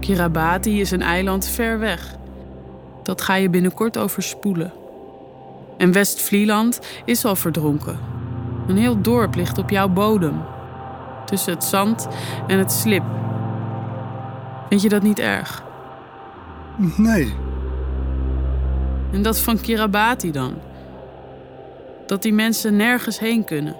Kiribati 0.00 0.80
is 0.80 0.90
een 0.90 1.02
eiland 1.02 1.46
ver 1.46 1.78
weg. 1.78 2.16
Dat 3.02 3.20
ga 3.20 3.34
je 3.34 3.50
binnenkort 3.50 3.98
overspoelen. 3.98 4.72
En 5.78 5.92
West-Vlieland 5.92 6.80
is 7.04 7.24
al 7.24 7.36
verdronken. 7.36 8.15
Een 8.66 8.76
heel 8.76 9.00
dorp 9.00 9.34
ligt 9.34 9.58
op 9.58 9.70
jouw 9.70 9.88
bodem. 9.88 10.42
Tussen 11.24 11.52
het 11.52 11.64
zand 11.64 12.08
en 12.46 12.58
het 12.58 12.72
slip. 12.72 13.02
Vind 14.68 14.82
je 14.82 14.88
dat 14.88 15.02
niet 15.02 15.18
erg? 15.18 15.64
Nee, 16.96 17.34
En 19.12 19.22
dat 19.22 19.38
van 19.40 19.60
Kiribati 19.60 20.30
dan? 20.30 20.54
Dat 22.06 22.22
die 22.22 22.32
mensen 22.32 22.76
nergens 22.76 23.18
heen 23.18 23.44
kunnen. 23.44 23.76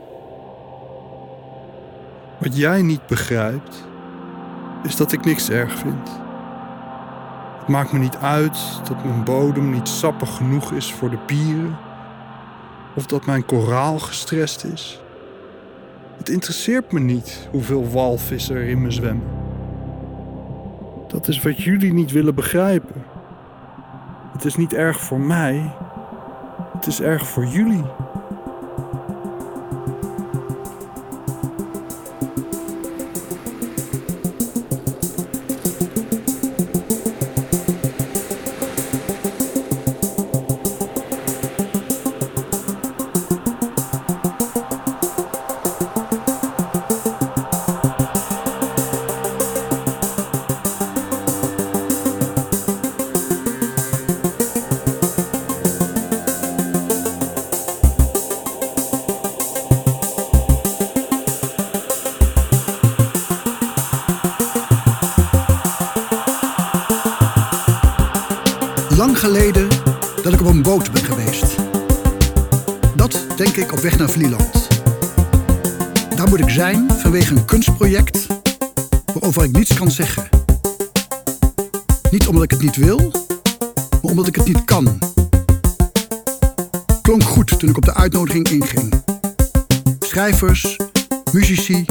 wat 2.38 2.56
jij 2.56 2.82
niet 2.82 3.06
begrijpt, 3.06 3.86
is 4.82 4.96
dat 4.96 5.12
ik 5.12 5.24
niks 5.24 5.50
erg 5.50 5.78
vind. 5.78 6.20
Het 7.58 7.68
maakt 7.68 7.92
me 7.92 7.98
niet 7.98 8.16
uit 8.16 8.58
dat 8.88 9.04
mijn 9.04 9.24
bodem 9.24 9.70
niet 9.70 9.88
sappig 9.88 10.36
genoeg 10.36 10.72
is 10.72 10.92
voor 10.92 11.10
de 11.10 11.16
pieren, 11.16 11.76
of 12.96 13.06
dat 13.06 13.26
mijn 13.26 13.44
koraal 13.44 13.98
gestrest 13.98 14.64
is. 14.64 15.00
Het 16.16 16.28
interesseert 16.28 16.92
me 16.92 17.00
niet 17.00 17.48
hoeveel 17.50 17.90
walvissen 17.90 18.56
er 18.56 18.68
in 18.68 18.82
me 18.82 18.90
zwemmen. 18.90 19.26
Dat 21.08 21.28
is 21.28 21.42
wat 21.42 21.62
jullie 21.62 21.92
niet 21.92 22.12
willen 22.12 22.34
begrijpen. 22.34 23.04
Het 24.32 24.44
is 24.44 24.56
niet 24.56 24.72
erg 24.72 25.00
voor 25.00 25.20
mij, 25.20 25.74
het 26.72 26.86
is 26.86 27.00
erg 27.00 27.26
voor 27.26 27.46
jullie. 27.46 27.84
Daar 76.16 76.28
moet 76.28 76.40
ik 76.40 76.50
zijn 76.50 76.90
vanwege 76.90 77.34
een 77.34 77.44
kunstproject 77.44 78.26
waarover 79.12 79.44
ik 79.44 79.52
niets 79.52 79.74
kan 79.74 79.90
zeggen. 79.90 80.28
Niet 82.10 82.26
omdat 82.26 82.42
ik 82.42 82.50
het 82.50 82.60
niet 82.60 82.76
wil, 82.76 83.10
maar 83.90 84.10
omdat 84.10 84.26
ik 84.26 84.36
het 84.36 84.46
niet 84.46 84.64
kan. 84.64 84.98
Klonk 87.02 87.22
goed 87.22 87.58
toen 87.58 87.68
ik 87.68 87.76
op 87.76 87.84
de 87.84 87.94
uitnodiging 87.94 88.48
inging. 88.48 88.92
Schrijvers, 90.00 90.76
muzici 91.32 91.84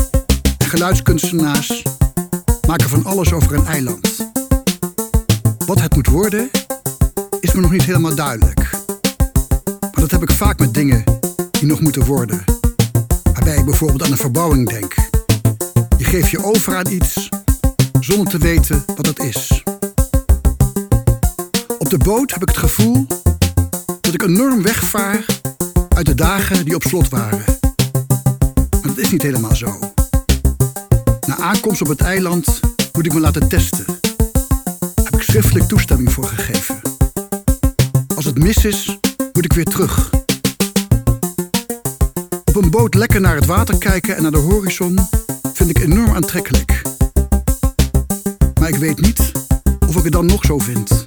en 0.57 0.67
geluidskunstenaars 0.67 1.83
maken 2.67 2.89
van 2.89 3.05
alles 3.05 3.33
over 3.33 3.53
een 3.53 3.65
eiland. 3.65 4.29
Wat 5.65 5.81
het 5.81 5.95
moet 5.95 6.07
worden, 6.07 6.49
is 7.39 7.53
me 7.53 7.61
nog 7.61 7.71
niet 7.71 7.85
helemaal 7.85 8.15
duidelijk. 8.15 8.69
Maar 9.81 10.01
dat 10.01 10.11
heb 10.11 10.21
ik 10.21 10.31
vaak 10.31 10.59
met 10.59 10.73
dingen 10.73 11.03
die 11.51 11.67
nog 11.67 11.79
moeten 11.79 12.05
worden. 12.05 12.54
Waarbij 13.35 13.57
ik 13.57 13.65
bijvoorbeeld 13.65 14.03
aan 14.03 14.11
een 14.11 14.17
verbouwing 14.17 14.69
denk. 14.69 14.93
Je 15.97 16.03
geeft 16.03 16.29
je 16.29 16.43
over 16.43 16.75
aan 16.75 16.87
iets 16.91 17.29
zonder 17.99 18.27
te 18.27 18.37
weten 18.37 18.83
wat 18.95 19.05
het 19.05 19.19
is. 19.19 19.63
Op 21.77 21.89
de 21.89 21.97
boot 21.97 22.31
heb 22.31 22.41
ik 22.41 22.47
het 22.47 22.57
gevoel 22.57 23.07
dat 24.01 24.13
ik 24.13 24.21
enorm 24.21 24.61
wegvaar 24.61 25.25
uit 25.95 26.05
de 26.05 26.15
dagen 26.15 26.65
die 26.65 26.75
op 26.75 26.83
slot 26.83 27.09
waren. 27.09 27.43
Maar 28.71 28.81
dat 28.81 28.97
is 28.97 29.11
niet 29.11 29.21
helemaal 29.21 29.55
zo. 29.55 29.79
Na 31.27 31.37
aankomst 31.37 31.81
op 31.81 31.87
het 31.87 32.01
eiland 32.01 32.59
moet 32.93 33.05
ik 33.05 33.13
me 33.13 33.19
laten 33.19 33.47
testen. 33.47 33.85
Heb 35.03 35.15
ik 35.15 35.21
schriftelijk 35.21 35.67
toestemming 35.67 36.13
voor 36.13 36.27
gegeven. 36.27 36.81
Als 38.15 38.25
het 38.25 38.37
mis 38.37 38.65
is, 38.65 38.99
moet 39.33 39.45
ik 39.45 39.53
weer 39.53 39.65
terug. 39.65 40.24
Op 42.55 42.63
een 42.63 42.69
boot 42.69 42.93
lekker 42.93 43.21
naar 43.21 43.35
het 43.35 43.45
water 43.45 43.77
kijken 43.77 44.15
en 44.15 44.21
naar 44.21 44.31
de 44.31 44.37
horizon 44.37 44.99
vind 45.53 45.69
ik 45.69 45.79
enorm 45.79 46.15
aantrekkelijk. 46.15 46.81
Maar 48.59 48.69
ik 48.69 48.75
weet 48.75 49.01
niet 49.01 49.31
of 49.87 49.95
ik 49.95 50.03
het 50.03 50.11
dan 50.11 50.25
nog 50.25 50.45
zo 50.45 50.59
vind. 50.59 51.03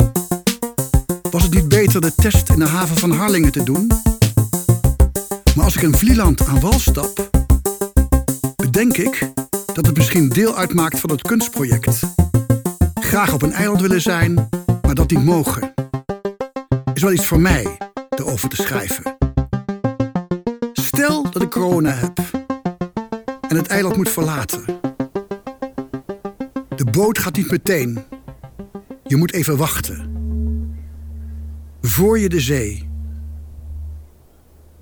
Was 1.30 1.42
het 1.42 1.54
niet 1.54 1.68
beter 1.68 2.00
de 2.00 2.14
test 2.14 2.50
in 2.50 2.58
de 2.58 2.66
haven 2.66 2.96
van 2.96 3.10
Harlingen 3.10 3.52
te 3.52 3.62
doen? 3.62 3.86
Maar 5.54 5.64
als 5.64 5.76
ik 5.76 5.82
in 5.82 5.94
Vlieland 5.94 6.46
aan 6.46 6.60
wal 6.60 6.78
stap, 6.78 7.30
bedenk 8.56 8.96
ik 8.96 9.30
dat 9.72 9.86
het 9.86 9.96
misschien 9.96 10.28
deel 10.28 10.56
uitmaakt 10.56 11.00
van 11.00 11.10
het 11.10 11.22
kunstproject. 11.22 12.00
Graag 12.94 13.32
op 13.32 13.42
een 13.42 13.52
eiland 13.52 13.80
willen 13.80 14.00
zijn, 14.00 14.48
maar 14.82 14.94
dat 14.94 15.10
niet 15.10 15.24
mogen. 15.24 15.74
Is 16.94 17.02
wel 17.02 17.12
iets 17.12 17.26
voor 17.26 17.40
mij 17.40 17.78
erover 18.16 18.48
te 18.48 18.56
schrijven. 18.56 19.27
Dat 21.38 21.46
ik 21.46 21.52
corona 21.52 21.90
heb 21.90 22.18
en 23.48 23.56
het 23.56 23.66
eiland 23.66 23.96
moet 23.96 24.08
verlaten. 24.08 24.64
De 26.76 26.84
boot 26.90 27.18
gaat 27.18 27.36
niet 27.36 27.50
meteen. 27.50 28.04
Je 29.04 29.16
moet 29.16 29.32
even 29.32 29.56
wachten. 29.56 30.10
Voor 31.80 32.18
je 32.18 32.28
de 32.28 32.40
zee. 32.40 32.88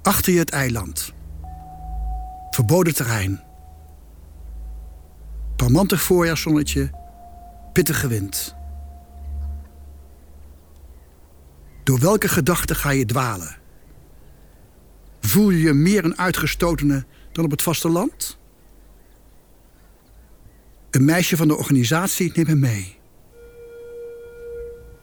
Achter 0.02 0.32
je 0.32 0.38
het 0.38 0.50
eiland. 0.50 1.12
Verboden 2.50 2.94
terrein. 2.94 3.40
Parmantig 5.56 6.02
voorjaarszonnetje, 6.02 6.90
pittige 7.72 8.08
wind. 8.08 8.54
Door 11.84 11.98
welke 12.00 12.28
gedachte 12.28 12.74
ga 12.74 12.90
je 12.90 13.04
dwalen? 13.04 13.56
Voel 15.26 15.50
je 15.50 15.60
je 15.60 15.72
meer 15.72 16.04
een 16.04 16.18
uitgestotene 16.18 17.04
dan 17.32 17.44
op 17.44 17.50
het 17.50 17.62
vasteland? 17.62 18.38
Een 20.90 21.04
meisje 21.04 21.36
van 21.36 21.48
de 21.48 21.56
organisatie 21.56 22.32
neemt 22.34 22.48
me 22.48 22.54
mee. 22.54 22.96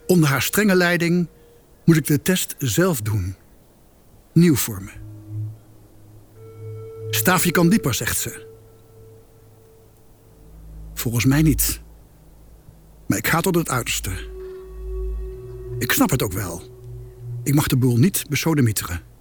Onder 0.08 0.30
haar 0.30 0.42
strenge 0.42 0.76
leiding 0.76 1.28
moet 1.86 1.98
ik 1.98 2.06
de 2.06 2.22
test 2.22 2.56
zelf 2.58 3.02
doen. 3.02 3.36
Nieuw 4.34 4.56
voor 4.56 4.84
me. 4.84 4.92
Staafje 7.10 7.52
kan 7.52 7.70
dieper, 7.70 7.94
zegt 7.94 8.18
ze. 8.18 8.48
Volgens 10.94 11.26
mij 11.26 11.42
niet. 11.42 11.82
Maar 13.08 13.18
ik 13.18 13.28
ga 13.28 13.42
tot 13.42 13.56
het 13.56 13.70
uiterste. 13.70 14.12
Ik 15.80 15.92
snap 15.92 16.10
het 16.10 16.24
ook 16.24 16.34
wel. 16.34 16.62
Ik 17.44 17.56
mag 17.56 17.68
de 17.68 17.78
boel 17.78 17.98
niet 17.98 18.26
besodemieteren. 18.30 19.13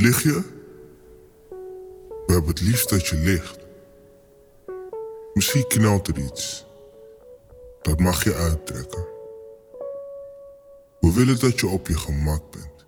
Lig 0.00 0.22
je? 0.22 0.42
We 2.26 2.32
hebben 2.32 2.50
het 2.50 2.60
liefst 2.60 2.88
dat 2.88 3.06
je 3.06 3.16
ligt. 3.16 3.58
Misschien 5.34 5.66
knelt 5.66 6.08
er 6.08 6.18
iets. 6.18 6.66
Dat 7.82 8.00
mag 8.00 8.24
je 8.24 8.34
uittrekken. 8.34 9.06
We 11.00 11.12
willen 11.12 11.40
dat 11.40 11.60
je 11.60 11.66
op 11.66 11.88
je 11.88 11.98
gemak 11.98 12.42
bent. 12.50 12.86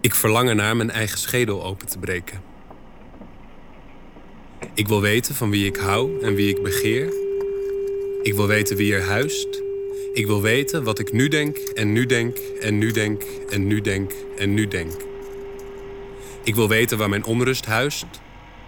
Ik 0.00 0.14
verlang 0.14 0.48
ernaar 0.48 0.76
mijn 0.76 0.90
eigen 0.90 1.18
schedel 1.18 1.64
open 1.64 1.86
te 1.86 1.98
breken. 1.98 2.51
Ik 4.74 4.88
wil 4.88 5.00
weten 5.00 5.34
van 5.34 5.50
wie 5.50 5.66
ik 5.66 5.76
hou 5.76 6.22
en 6.22 6.34
wie 6.34 6.48
ik 6.48 6.62
begeer. 6.62 7.12
Ik 8.22 8.34
wil 8.34 8.46
weten 8.46 8.76
wie 8.76 8.94
er 8.94 9.02
huist. 9.02 9.62
Ik 10.12 10.26
wil 10.26 10.42
weten 10.42 10.84
wat 10.84 10.98
ik 10.98 11.12
nu 11.12 11.28
denk 11.28 11.56
en 11.56 11.92
nu 11.92 12.06
denk 12.06 12.36
en 12.60 12.78
nu 12.78 12.90
denk 12.90 13.22
en 13.50 13.66
nu 13.66 13.80
denk 13.80 14.12
en 14.36 14.54
nu 14.54 14.68
denk. 14.68 14.92
Ik 16.44 16.54
wil 16.54 16.68
weten 16.68 16.98
waar 16.98 17.08
mijn 17.08 17.24
onrust 17.24 17.66
huist, 17.66 18.06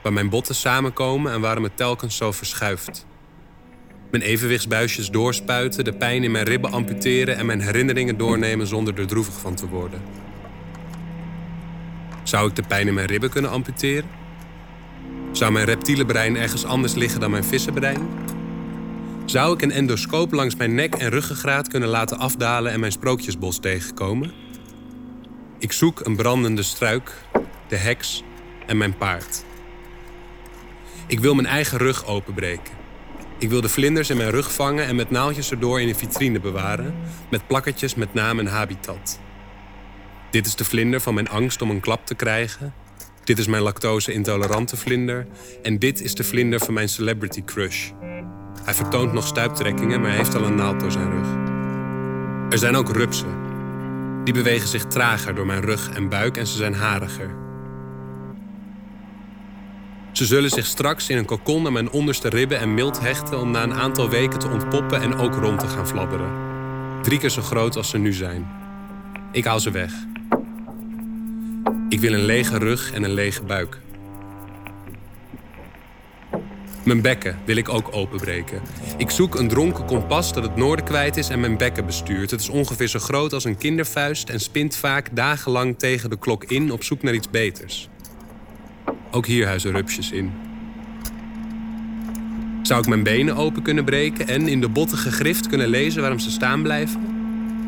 waar 0.03 0.13
mijn 0.13 0.29
botten 0.29 0.55
samenkomen 0.55 1.33
en 1.33 1.41
waarom 1.41 1.65
het 1.65 1.77
telkens 1.77 2.17
zo 2.17 2.33
verschuift. 2.33 3.07
Mijn 4.11 4.23
evenwichtsbuisjes 4.23 5.11
doorspuiten, 5.11 5.85
de 5.85 5.93
pijn 5.93 6.25
in 6.25 6.31
mijn 6.31 6.45
ribben 6.45 6.73
amputeren 6.73 7.37
en 7.37 7.47
mijn 7.47 7.61
herinneringen 7.61 8.17
doornemen 8.17 8.67
zonder 8.67 8.99
er 8.99 9.07
droevig 9.07 9.41
van 9.41 9.55
te 9.55 9.69
worden. 9.69 10.03
Zou 12.23 12.49
ik 12.49 12.57
de 12.57 12.63
pijn 12.63 12.87
in 12.87 12.95
mijn 12.95 13.07
ribben 13.07 13.31
kunnen 13.31 13.51
amputeren? 13.51 14.23
Zou 15.35 15.53
mijn 15.53 15.65
reptiele 15.65 16.05
brein 16.07 16.37
ergens 16.37 16.65
anders 16.65 16.95
liggen 16.95 17.21
dan 17.21 17.31
mijn 17.31 17.45
vissenbrein? 17.45 18.09
Zou 19.25 19.55
ik 19.55 19.63
een 19.63 19.71
endoscoop 19.71 20.33
langs 20.33 20.57
mijn 20.57 20.75
nek 20.75 20.95
en 20.95 21.09
ruggengraat 21.09 21.69
kunnen 21.69 21.89
laten 21.89 22.19
afdalen 22.19 22.73
en 22.73 22.81
mijn 22.81 22.93
sprookjesbos 22.93 23.59
tegenkomen? 23.59 24.33
Ik 25.59 25.73
zoek 25.73 26.01
een 26.07 26.17
brandende 26.17 26.63
struik, 26.63 27.13
de 27.69 27.77
heks 27.77 28.23
en 28.67 28.77
mijn 28.77 28.97
paard. 28.97 29.45
Ik 31.07 31.21
wil 31.21 31.35
mijn 31.35 31.47
eigen 31.47 31.79
rug 31.79 32.07
openbreken. 32.07 32.75
Ik 33.39 33.49
wil 33.49 33.61
de 33.61 33.69
vlinders 33.69 34.11
in 34.11 34.17
mijn 34.17 34.31
rug 34.31 34.53
vangen 34.53 34.87
en 34.87 34.97
met 34.97 35.11
naaldjes 35.11 35.51
erdoor 35.51 35.81
in 35.81 35.89
een 35.89 35.97
vitrine 35.97 36.41
bewaren, 36.41 36.95
met 37.31 37.47
plakketjes 37.47 37.95
met 37.95 38.15
naam 38.15 38.39
en 38.39 38.47
habitat. 38.47 39.21
Dit 40.31 40.47
is 40.47 40.55
de 40.55 40.65
vlinder 40.65 41.01
van 41.01 41.15
mijn 41.15 41.29
angst 41.29 41.63
om 41.63 41.71
een 41.71 41.81
klap 41.81 42.07
te 42.07 42.15
krijgen. 42.15 42.75
Dit 43.25 43.39
is 43.39 43.47
mijn 43.47 43.63
lactose-intolerante 43.63 44.77
vlinder. 44.77 45.27
En 45.63 45.79
dit 45.79 46.01
is 46.01 46.15
de 46.15 46.25
vlinder 46.25 46.61
van 46.61 46.75
mijn 46.75 46.89
celebrity 46.89 47.45
crush. 47.45 47.91
Hij 48.65 48.75
vertoont 48.75 49.13
nog 49.13 49.27
stuiptrekkingen, 49.27 50.01
maar 50.01 50.09
hij 50.09 50.19
heeft 50.19 50.35
al 50.35 50.43
een 50.43 50.55
naald 50.55 50.81
door 50.81 50.93
zijn 50.93 51.11
rug. 51.11 51.27
Er 52.51 52.59
zijn 52.59 52.77
ook 52.77 52.91
rupsen. 52.91 53.43
Die 54.25 54.35
bewegen 54.35 54.69
zich 54.69 54.85
trager 54.85 55.35
door 55.35 55.47
mijn 55.47 55.61
rug 55.61 55.91
en 55.91 56.09
buik 56.09 56.37
en 56.37 56.47
ze 56.47 56.57
zijn 56.57 56.75
hariger. 56.75 57.31
Ze 60.13 60.25
zullen 60.25 60.51
zich 60.51 60.67
straks 60.67 61.09
in 61.09 61.17
een 61.17 61.25
kokon 61.25 61.67
aan 61.67 61.73
mijn 61.73 61.91
onderste 61.91 62.29
ribben 62.29 62.59
en 62.59 62.75
mild 62.75 63.01
hechten 63.01 63.41
om 63.41 63.51
na 63.51 63.63
een 63.63 63.75
aantal 63.75 64.09
weken 64.11 64.39
te 64.39 64.49
ontpoppen 64.49 65.03
en 65.03 65.15
ook 65.15 65.35
rond 65.35 65.61
te 65.61 65.69
gaan 65.69 65.89
fladderen. 65.89 66.33
Drie 67.03 67.19
keer 67.19 67.31
zo 67.31 67.43
groot 67.43 67.77
als 67.77 67.89
ze 67.89 67.99
nu 67.99 68.13
zijn. 68.13 68.47
Ik 69.33 69.45
haal 69.45 69.61
ze 69.61 69.71
weg. 69.71 69.93
Ik 71.95 72.01
wil 72.01 72.13
een 72.13 72.25
lege 72.25 72.59
rug 72.59 72.93
en 72.93 73.03
een 73.03 73.15
lege 73.15 73.43
buik. 73.43 73.79
Mijn 76.85 77.01
bekken 77.01 77.39
wil 77.45 77.57
ik 77.57 77.69
ook 77.69 77.89
openbreken. 77.93 78.61
Ik 78.97 79.11
zoek 79.11 79.39
een 79.39 79.49
dronken 79.49 79.85
kompas 79.85 80.33
dat 80.33 80.43
het 80.43 80.57
noorden 80.57 80.85
kwijt 80.85 81.17
is 81.17 81.29
en 81.29 81.41
mijn 81.41 81.57
bekken 81.57 81.87
bestuurt. 81.87 82.31
Het 82.31 82.41
is 82.41 82.49
ongeveer 82.49 82.89
zo 82.89 82.99
groot 82.99 83.33
als 83.33 83.45
een 83.45 83.57
kindervuist 83.57 84.29
en 84.29 84.41
spint 84.41 84.77
vaak 84.77 85.09
dagenlang 85.13 85.79
tegen 85.79 86.11
de 86.11 86.19
klok 86.19 86.45
in 86.45 86.73
op 86.73 86.83
zoek 86.85 87.03
naar 87.03 87.15
iets 87.15 87.31
beters. 87.31 87.89
Ook 89.11 89.27
hier 89.27 89.47
huizen 89.47 89.73
rupsjes 89.73 90.11
in. 90.11 90.33
Zou 92.63 92.81
ik 92.81 92.87
mijn 92.87 93.03
benen 93.03 93.37
open 93.37 93.63
kunnen 93.63 93.85
breken 93.85 94.29
en 94.29 94.49
in 94.49 94.61
de 94.61 94.69
bottige 94.69 95.13
grift 95.13 95.47
kunnen 95.47 95.69
lezen 95.69 96.01
waarom 96.01 96.19
ze 96.19 96.31
staan 96.31 96.63
blijven? 96.63 97.14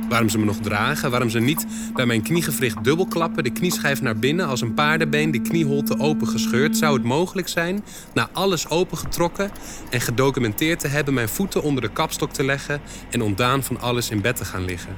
Waarom 0.09 0.29
ze 0.29 0.39
me 0.39 0.45
nog 0.45 0.57
dragen, 0.63 1.11
waarom 1.11 1.31
ze 1.31 1.39
niet 1.39 1.67
bij 1.95 2.07
mijn 2.07 2.23
kniegewricht 2.23 2.85
dubbelklappen, 2.85 3.45
de 3.45 3.51
knieschijf 3.51 4.03
naar 4.03 4.17
binnen 4.17 4.47
als 4.47 4.61
een 4.61 4.75
paardenbeen, 4.75 5.31
de 5.31 5.41
knieholte 5.41 5.99
open 5.99 6.29
gescheurd. 6.29 6.77
Zou 6.77 6.95
het 6.95 7.05
mogelijk 7.05 7.49
zijn, 7.49 7.85
na 8.15 8.29
alles 8.33 8.69
opengetrokken 8.69 9.51
en 9.91 10.01
gedocumenteerd 10.01 10.81
te 10.81 10.89
hebben, 10.89 11.15
mijn 11.15 11.29
voeten 11.29 11.63
onder 11.63 11.83
de 11.83 11.91
kapstok 11.91 12.33
te 12.33 12.45
leggen 12.45 12.81
en 13.11 13.23
ontdaan 13.23 13.63
van 13.63 13.81
alles 13.81 14.11
in 14.11 14.21
bed 14.21 14.37
te 14.37 14.45
gaan 14.45 14.65
liggen? 14.65 14.97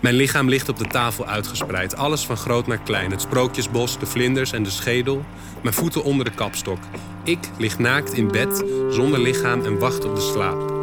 Mijn 0.00 0.16
lichaam 0.16 0.48
ligt 0.48 0.68
op 0.68 0.78
de 0.78 0.86
tafel 0.86 1.26
uitgespreid, 1.26 1.96
alles 1.96 2.26
van 2.26 2.36
groot 2.36 2.66
naar 2.66 2.82
klein. 2.82 3.10
Het 3.10 3.20
sprookjesbos, 3.20 3.98
de 3.98 4.06
vlinders 4.06 4.52
en 4.52 4.62
de 4.62 4.70
schedel. 4.70 5.24
Mijn 5.62 5.74
voeten 5.74 6.04
onder 6.04 6.24
de 6.24 6.30
kapstok. 6.30 6.78
Ik 7.22 7.38
lig 7.58 7.78
naakt 7.78 8.12
in 8.12 8.28
bed, 8.28 8.64
zonder 8.90 9.20
lichaam 9.20 9.64
en 9.64 9.78
wacht 9.78 10.04
op 10.04 10.14
de 10.14 10.20
slaap. 10.20 10.73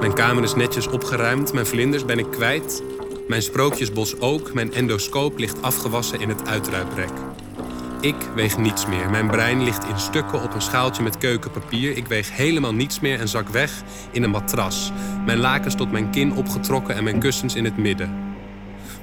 Mijn 0.00 0.14
kamer 0.14 0.42
is 0.42 0.54
netjes 0.54 0.86
opgeruimd, 0.86 1.52
mijn 1.52 1.66
vlinders 1.66 2.04
ben 2.04 2.18
ik 2.18 2.30
kwijt. 2.30 2.82
Mijn 3.28 3.42
sprookjesbos 3.42 4.20
ook, 4.20 4.54
mijn 4.54 4.72
endoscoop 4.72 5.38
ligt 5.38 5.62
afgewassen 5.62 6.20
in 6.20 6.28
het 6.28 6.48
uitruiprek. 6.48 7.10
Ik 8.00 8.14
weeg 8.34 8.58
niets 8.58 8.86
meer. 8.86 9.10
Mijn 9.10 9.26
brein 9.26 9.62
ligt 9.62 9.84
in 9.84 9.98
stukken 9.98 10.42
op 10.42 10.54
een 10.54 10.62
schaaltje 10.62 11.02
met 11.02 11.18
keukenpapier. 11.18 11.96
Ik 11.96 12.06
weeg 12.06 12.36
helemaal 12.36 12.74
niets 12.74 13.00
meer 13.00 13.20
en 13.20 13.28
zak 13.28 13.48
weg 13.48 13.82
in 14.10 14.22
een 14.22 14.30
matras. 14.30 14.92
Mijn 15.26 15.38
lakens 15.38 15.74
tot 15.74 15.92
mijn 15.92 16.10
kin 16.10 16.36
opgetrokken 16.36 16.94
en 16.94 17.04
mijn 17.04 17.20
kussens 17.20 17.54
in 17.54 17.64
het 17.64 17.76
midden. 17.76 18.34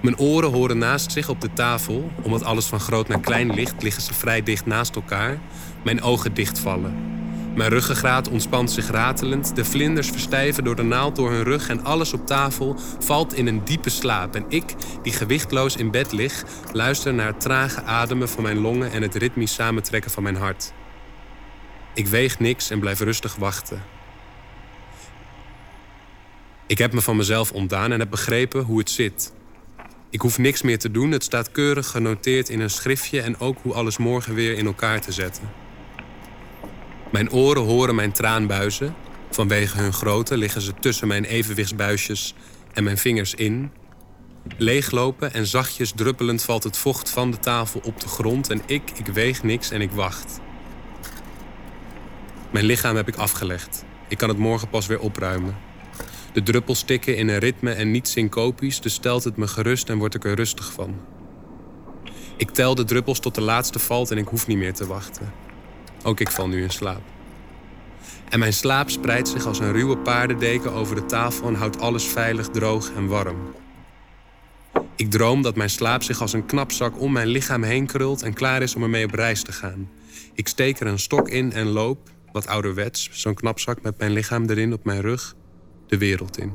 Mijn 0.02 0.18
oren 0.18 0.52
horen 0.52 0.78
naast 0.78 1.12
zich 1.12 1.30
op 1.30 1.42
de 1.42 1.54
tafel. 1.54 2.12
Omdat 2.22 2.44
alles 2.44 2.66
van 2.66 2.80
groot 2.80 3.08
naar 3.08 3.20
klein 3.20 3.54
ligt, 3.54 3.84
liggen 3.84 4.02
ze 4.02 4.14
vrij 4.14 4.44
dicht 4.44 4.66
naast 4.66 4.96
elkaar. 4.96 5.38
Mijn 5.84 6.02
ogen 6.02 6.34
dichtvallen. 6.34 7.17
Mijn 7.58 7.70
ruggengraat 7.70 8.30
ontspant 8.30 8.72
zich 8.72 8.90
ratelend, 8.90 9.56
de 9.56 9.66
vlinders 9.66 10.10
verstijven 10.10 10.64
door 10.64 10.76
de 10.76 10.84
naald 10.84 11.16
door 11.16 11.32
hun 11.32 11.44
rug 11.44 11.70
en 11.70 11.84
alles 11.84 12.14
op 12.14 12.26
tafel 12.26 12.76
valt 13.00 13.34
in 13.34 13.48
een 13.48 13.66
diepe 13.66 13.90
slaap. 13.90 14.36
En 14.36 14.46
ik, 14.50 14.74
die 15.04 15.14
gewichtloos 15.14 15.76
in 15.76 15.92
bed 15.92 16.12
lig, 16.12 16.44
luister 16.72 17.14
naar 17.14 17.28
het 17.28 17.42
trage 17.42 17.82
ademen 17.82 18.30
van 18.30 18.44
mijn 18.44 18.58
longen 18.58 18.92
en 18.92 19.02
het 19.02 19.16
ritmisch 19.16 19.54
samentrekken 19.54 20.12
van 20.12 20.24
mijn 20.24 20.36
hart. 20.36 20.74
Ik 21.94 22.08
weeg 22.08 22.40
niks 22.40 22.70
en 22.70 22.80
blijf 22.80 23.00
rustig 23.00 23.36
wachten. 23.36 23.84
Ik 26.68 26.78
heb 26.78 26.94
me 26.94 27.02
van 27.02 27.18
mezelf 27.18 27.52
ontdaan 27.52 27.92
en 27.92 28.00
heb 28.00 28.10
begrepen 28.10 28.62
hoe 28.62 28.80
het 28.80 28.90
zit. 28.90 29.34
Ik 30.10 30.22
hoef 30.22 30.38
niks 30.38 30.62
meer 30.62 30.80
te 30.80 30.92
doen, 30.92 31.12
het 31.12 31.24
staat 31.24 31.52
keurig 31.52 31.88
genoteerd 31.88 32.50
in 32.50 32.60
een 32.60 32.70
schriftje 32.70 33.22
en 33.22 33.40
ook 33.40 33.58
hoe 33.62 33.74
alles 33.74 33.98
morgen 33.98 34.34
weer 34.34 34.58
in 34.58 34.66
elkaar 34.66 35.02
te 35.02 35.12
zetten. 35.12 35.67
Mijn 37.12 37.32
oren 37.32 37.64
horen 37.64 37.96
mijn 37.96 38.12
traanbuizen. 38.12 38.96
Vanwege 39.32 39.78
hun 39.78 39.94
grootte 39.94 40.38
liggen 40.38 40.62
ze 40.62 40.74
tussen 40.80 41.08
mijn 41.08 41.26
evenwichtsbuisjes 41.26 42.34
en 42.74 42.84
mijn 42.84 42.98
vingers 42.98 43.34
in. 43.34 43.72
Leeglopen 44.58 45.34
en 45.34 45.48
zachtjes 45.48 45.92
druppelend 45.96 46.44
valt 46.44 46.64
het 46.64 46.78
vocht 46.78 47.10
van 47.10 47.32
de 47.32 47.40
tafel 47.40 47.82
op 47.84 48.00
de 48.00 48.08
grond 48.08 48.50
en 48.50 48.62
ik, 48.66 48.92
ik 48.96 49.06
weeg 49.06 49.44
niks 49.44 49.72
en 49.72 49.82
ik 49.82 49.92
wacht. 49.92 50.40
Mijn 52.52 52.66
lichaam 52.66 52.96
heb 52.96 53.08
ik 53.08 53.16
afgelegd. 53.16 53.84
Ik 54.08 54.18
kan 54.18 54.30
het 54.30 54.38
morgen 54.38 54.70
pas 54.70 54.88
weer 54.88 55.00
opruimen. 55.00 55.56
De 56.34 56.44
druppels 56.44 56.80
stikken 56.80 57.18
in 57.18 57.28
een 57.28 57.40
ritme 57.40 57.72
en 57.72 57.92
niet 57.92 58.08
syncopisch, 58.08 58.82
dus 58.82 58.94
stelt 58.94 59.24
het 59.24 59.38
me 59.38 59.48
gerust 59.48 59.90
en 59.90 59.98
word 59.98 60.16
ik 60.16 60.26
er 60.26 60.36
rustig 60.36 60.72
van. 60.72 60.96
Ik 62.38 62.52
tel 62.52 62.76
de 62.76 62.84
druppels 62.84 63.20
tot 63.20 63.36
de 63.36 63.42
laatste 63.42 63.80
valt 63.80 64.12
en 64.12 64.18
ik 64.18 64.28
hoef 64.28 64.48
niet 64.48 64.58
meer 64.58 64.74
te 64.74 64.88
wachten. 64.88 65.47
Ook 66.08 66.20
ik 66.20 66.32
val 66.32 66.48
nu 66.48 66.64
in 66.64 66.70
slaap. 66.70 67.02
En 68.30 68.40
mijn 68.40 68.54
slaap 68.54 68.90
spreidt 68.90 69.28
zich 69.28 69.46
als 69.46 69.60
een 69.60 69.72
ruwe 69.72 69.98
paardendeken 69.98 70.72
over 70.72 70.96
de 70.96 71.06
tafel 71.06 71.48
en 71.48 71.56
houdt 71.56 71.80
alles 71.80 72.06
veilig, 72.06 72.48
droog 72.48 72.92
en 72.94 73.08
warm. 73.08 73.38
Ik 74.96 75.12
droom 75.12 75.42
dat 75.42 75.56
mijn 75.56 75.70
slaap 75.70 76.04
zich 76.04 76.22
als 76.22 76.34
een 76.34 76.46
knapzak 76.46 77.00
om 77.00 77.12
mijn 77.12 77.28
lichaam 77.28 77.64
heen 77.64 77.86
krult 77.86 78.22
en 78.22 78.34
klaar 78.34 78.62
is 78.62 78.76
om 78.76 78.84
ermee 78.84 79.06
op 79.06 79.14
reis 79.14 79.44
te 79.44 79.52
gaan. 79.52 79.90
Ik 80.34 80.48
steek 80.48 80.80
er 80.80 80.88
een 80.88 81.00
stok 81.00 81.30
in 81.30 81.52
en 81.52 81.68
loop, 81.68 82.10
wat 82.32 82.48
ouderwets, 82.48 83.10
zo'n 83.12 83.34
knapzak 83.34 83.82
met 83.82 83.98
mijn 83.98 84.12
lichaam 84.12 84.50
erin 84.50 84.74
op 84.74 84.86
mijn 84.86 85.02
rug, 85.02 85.36
de 85.88 85.98
wereld 85.98 86.38
in. 86.38 86.54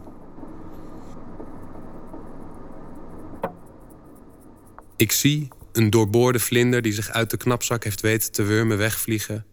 Ik 4.96 5.12
zie 5.12 5.48
een 5.72 5.90
doorboorde 5.90 6.38
vlinder 6.38 6.82
die 6.82 6.92
zich 6.92 7.10
uit 7.10 7.30
de 7.30 7.36
knapzak 7.36 7.84
heeft 7.84 8.00
weten 8.00 8.32
te 8.32 8.42
wurmen 8.42 8.78
wegvliegen. 8.78 9.44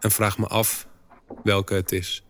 En 0.00 0.10
vraag 0.10 0.38
me 0.38 0.46
af 0.46 0.86
welke 1.42 1.74
het 1.74 1.92
is. 1.92 2.24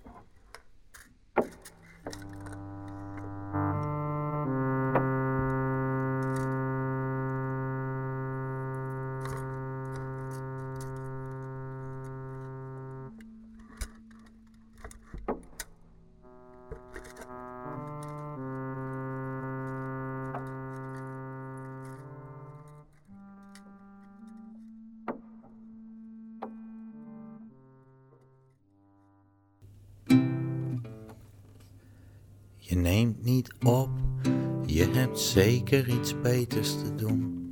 Zeker 35.30 35.88
iets 35.88 36.20
beters 36.20 36.72
te 36.72 36.94
doen. 36.94 37.48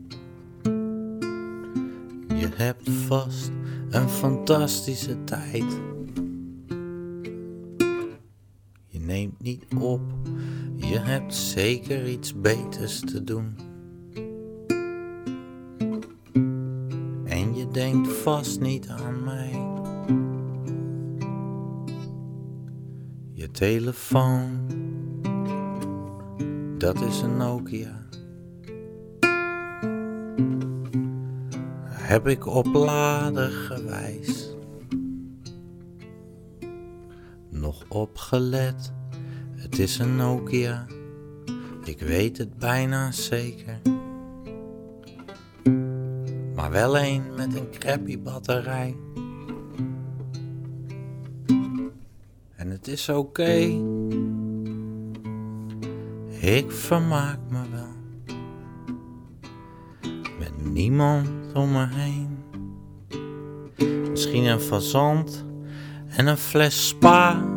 Je 2.29 2.49
hebt 2.55 2.91
vast 2.91 3.51
een 3.91 4.09
fantastische 4.09 5.25
tijd. 5.25 5.81
Je 8.87 9.01
neemt 9.01 9.43
niet 9.43 9.65
op, 9.79 10.01
je 10.77 10.99
hebt 10.99 11.35
zeker 11.35 12.09
iets 12.09 12.41
beters 12.41 13.01
te 13.01 13.25
doen. 13.25 13.57
En 17.25 17.55
je 17.55 17.69
denkt 17.73 18.09
vast 18.09 18.61
niet 18.61 18.89
aan 18.89 19.25
mij. 19.25 19.67
Je 23.33 23.51
telefoon 23.51 24.78
dat 26.95 27.01
is 27.01 27.21
een 27.21 27.37
Nokia. 27.37 28.07
Heb 31.85 32.27
ik 32.27 32.47
op 32.47 32.67
laden 32.67 33.51
gewijs 33.51 34.55
nog 37.49 37.85
opgelet? 37.89 38.93
Het 39.55 39.79
is 39.79 39.99
een 39.99 40.17
Nokia, 40.17 40.87
ik 41.85 42.01
weet 42.01 42.39
het 42.39 42.59
bijna 42.59 43.13
zeker. 43.13 43.81
Maar 46.55 46.71
wel 46.71 46.99
een 46.99 47.23
met 47.37 47.57
een 47.57 47.71
crappy 47.71 48.19
batterij. 48.19 48.97
En 52.57 52.71
het 52.71 52.89
is 52.89 53.09
oké. 53.09 53.97
Ik 56.41 56.73
vermaak 56.73 57.39
me 57.49 57.61
wel 57.71 57.97
met 60.39 60.73
niemand 60.73 61.29
om 61.55 61.73
me 61.73 61.87
heen. 61.91 62.39
Misschien 64.11 64.45
een 64.45 64.61
fazant 64.61 65.45
en 66.09 66.27
een 66.27 66.37
fles 66.37 66.89
spa. 66.89 67.48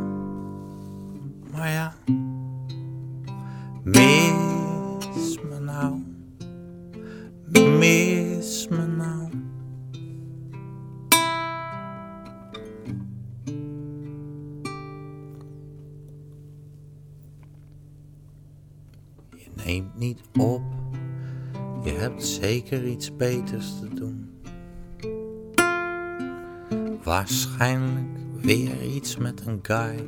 Waarschijnlijk 27.22 28.18
weer 28.42 28.84
iets 28.84 29.18
met 29.18 29.42
een 29.46 29.60
guy. 29.62 30.08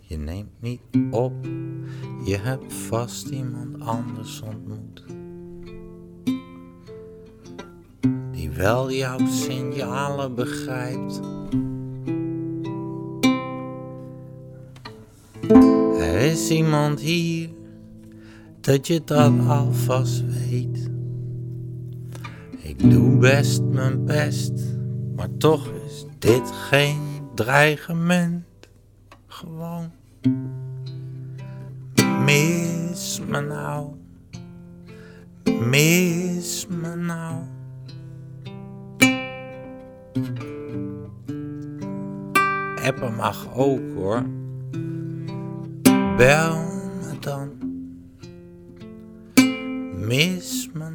Je 0.00 0.16
neemt 0.16 0.60
niet 0.60 0.80
op. 1.10 1.32
Je 2.24 2.36
hebt 2.36 2.72
vast 2.72 3.28
iemand 3.28 3.80
anders 3.80 4.42
ontmoet. 4.42 5.04
Die 8.32 8.50
wel 8.50 8.92
jouw 8.92 9.26
signalen 9.26 10.34
begrijpt. 10.34 11.20
Er 15.98 16.20
is 16.20 16.50
iemand 16.50 17.00
hier, 17.00 17.48
dat 18.60 18.86
je 18.86 19.02
dat 19.04 19.32
alvast 19.46 20.24
weet. 20.48 20.90
Doe 22.82 23.16
best 23.18 23.62
mijn 23.62 24.04
best, 24.04 24.52
maar 25.16 25.36
toch 25.38 25.68
is 25.86 26.06
dit 26.18 26.50
geen 26.50 26.98
dreigement. 27.34 28.44
Gewoon 29.26 29.90
mis 32.24 33.20
me 33.28 33.40
nou, 33.40 33.90
mis 35.60 36.66
me 36.68 36.94
nou. 36.94 37.34
Appen 42.84 43.14
mag 43.14 43.54
ook 43.54 43.94
hoor. 43.94 44.22
Bel 46.16 46.56
me 47.00 47.18
dan. 47.20 47.48
Mis 50.06 50.70
me 50.72 50.89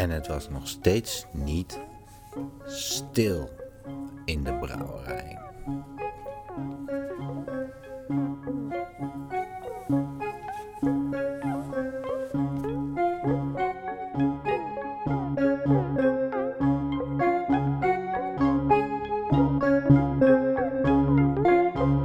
En 0.00 0.10
het 0.10 0.26
was 0.26 0.48
nog 0.48 0.68
steeds 0.68 1.26
niet 1.32 1.80
stil 2.66 3.50
in 4.24 4.44
de 4.44 4.54
brouwerij. 4.54 5.38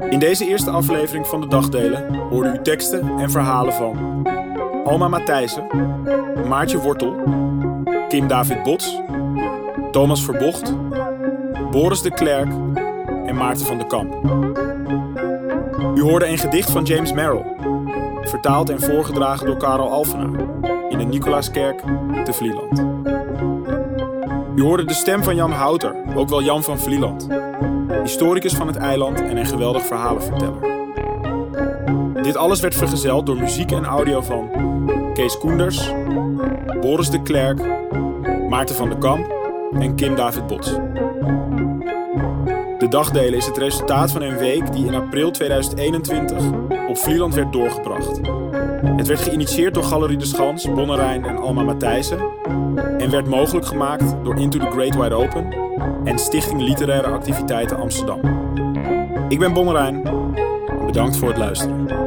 In 0.09 0.19
deze 0.19 0.45
eerste 0.47 0.69
aflevering 0.69 1.27
van 1.27 1.41
de 1.41 1.47
Dagdelen 1.47 2.15
hoorde 2.15 2.49
u 2.49 2.61
teksten 2.61 3.17
en 3.17 3.31
verhalen 3.31 3.73
van 3.73 4.27
Alma 4.85 5.07
Matthijssen, 5.07 5.67
Maartje 6.47 6.77
Wortel, 6.77 7.15
Kim 8.15 8.27
David 8.27 8.63
Bots, 8.63 9.01
Thomas 9.91 10.23
Verbocht, 10.23 10.73
Boris 11.71 12.01
de 12.01 12.11
Klerk 12.11 12.47
en 13.25 13.35
Maarten 13.35 13.65
van 13.65 13.77
de 13.77 13.87
Kamp. 13.87 14.13
U 15.95 16.01
hoorde 16.01 16.27
een 16.27 16.37
gedicht 16.37 16.71
van 16.71 16.83
James 16.83 17.13
Merrill, 17.13 17.43
vertaald 18.21 18.69
en 18.69 18.81
voorgedragen 18.81 19.45
door 19.45 19.57
Karel 19.57 19.89
Alphenaar 19.89 20.39
in 20.89 20.97
de 20.97 21.03
Nicolaaskerk 21.03 21.79
te 22.23 22.33
Vlieland. 22.33 22.83
U 24.55 24.61
hoorde 24.61 24.85
de 24.85 24.93
stem 24.93 25.23
van 25.23 25.35
Jan 25.35 25.51
Houter, 25.51 25.95
ook 26.15 26.29
wel 26.29 26.43
Jan 26.43 26.63
van 26.63 26.79
Vlieland, 26.79 27.27
historicus 28.03 28.53
van 28.53 28.67
het 28.67 28.75
eiland 28.75 29.21
en 29.21 29.37
een 29.37 29.45
geweldig 29.45 29.85
verhalenverteller. 29.85 30.73
Dit 32.21 32.35
alles 32.35 32.59
werd 32.59 32.75
vergezeld 32.75 33.25
door 33.25 33.37
muziek 33.37 33.71
en 33.71 33.85
audio 33.85 34.21
van 34.21 34.49
Kees 35.13 35.37
Koenders, 35.37 35.91
Boris 36.81 37.09
de 37.09 37.21
Klerk, 37.21 37.59
Maarten 38.55 38.75
van 38.75 38.89
de 38.89 38.97
Kamp 38.97 39.33
en 39.79 39.95
Kim 39.95 40.15
David 40.15 40.47
Bots. 40.47 40.71
De 42.77 42.85
dagdelen 42.89 43.33
is 43.33 43.45
het 43.45 43.57
resultaat 43.57 44.11
van 44.11 44.21
een 44.21 44.37
week 44.37 44.73
die 44.73 44.85
in 44.85 44.93
april 44.93 45.31
2021 45.31 46.37
op 46.87 46.97
Vlieland 46.97 47.35
werd 47.35 47.53
doorgebracht. 47.53 48.19
Het 48.81 49.07
werd 49.07 49.19
geïnitieerd 49.19 49.73
door 49.73 49.83
Galerie 49.83 50.17
de 50.17 50.25
Schans, 50.25 50.71
Bonnerijn 50.71 51.25
en 51.25 51.37
Alma 51.37 51.63
Matthijssen 51.63 52.19
en 52.97 53.11
werd 53.11 53.27
mogelijk 53.27 53.65
gemaakt 53.65 54.15
door 54.23 54.39
Into 54.39 54.59
the 54.59 54.71
Great 54.71 54.95
Wide 54.95 55.15
Open 55.15 55.47
en 56.03 56.19
Stichting 56.19 56.61
Literaire 56.61 57.07
Activiteiten 57.07 57.77
Amsterdam. 57.77 58.19
Ik 59.29 59.39
ben 59.39 59.53
Bonnerijn. 59.53 60.01
Bedankt 60.85 61.17
voor 61.17 61.27
het 61.27 61.37
luisteren. 61.37 62.04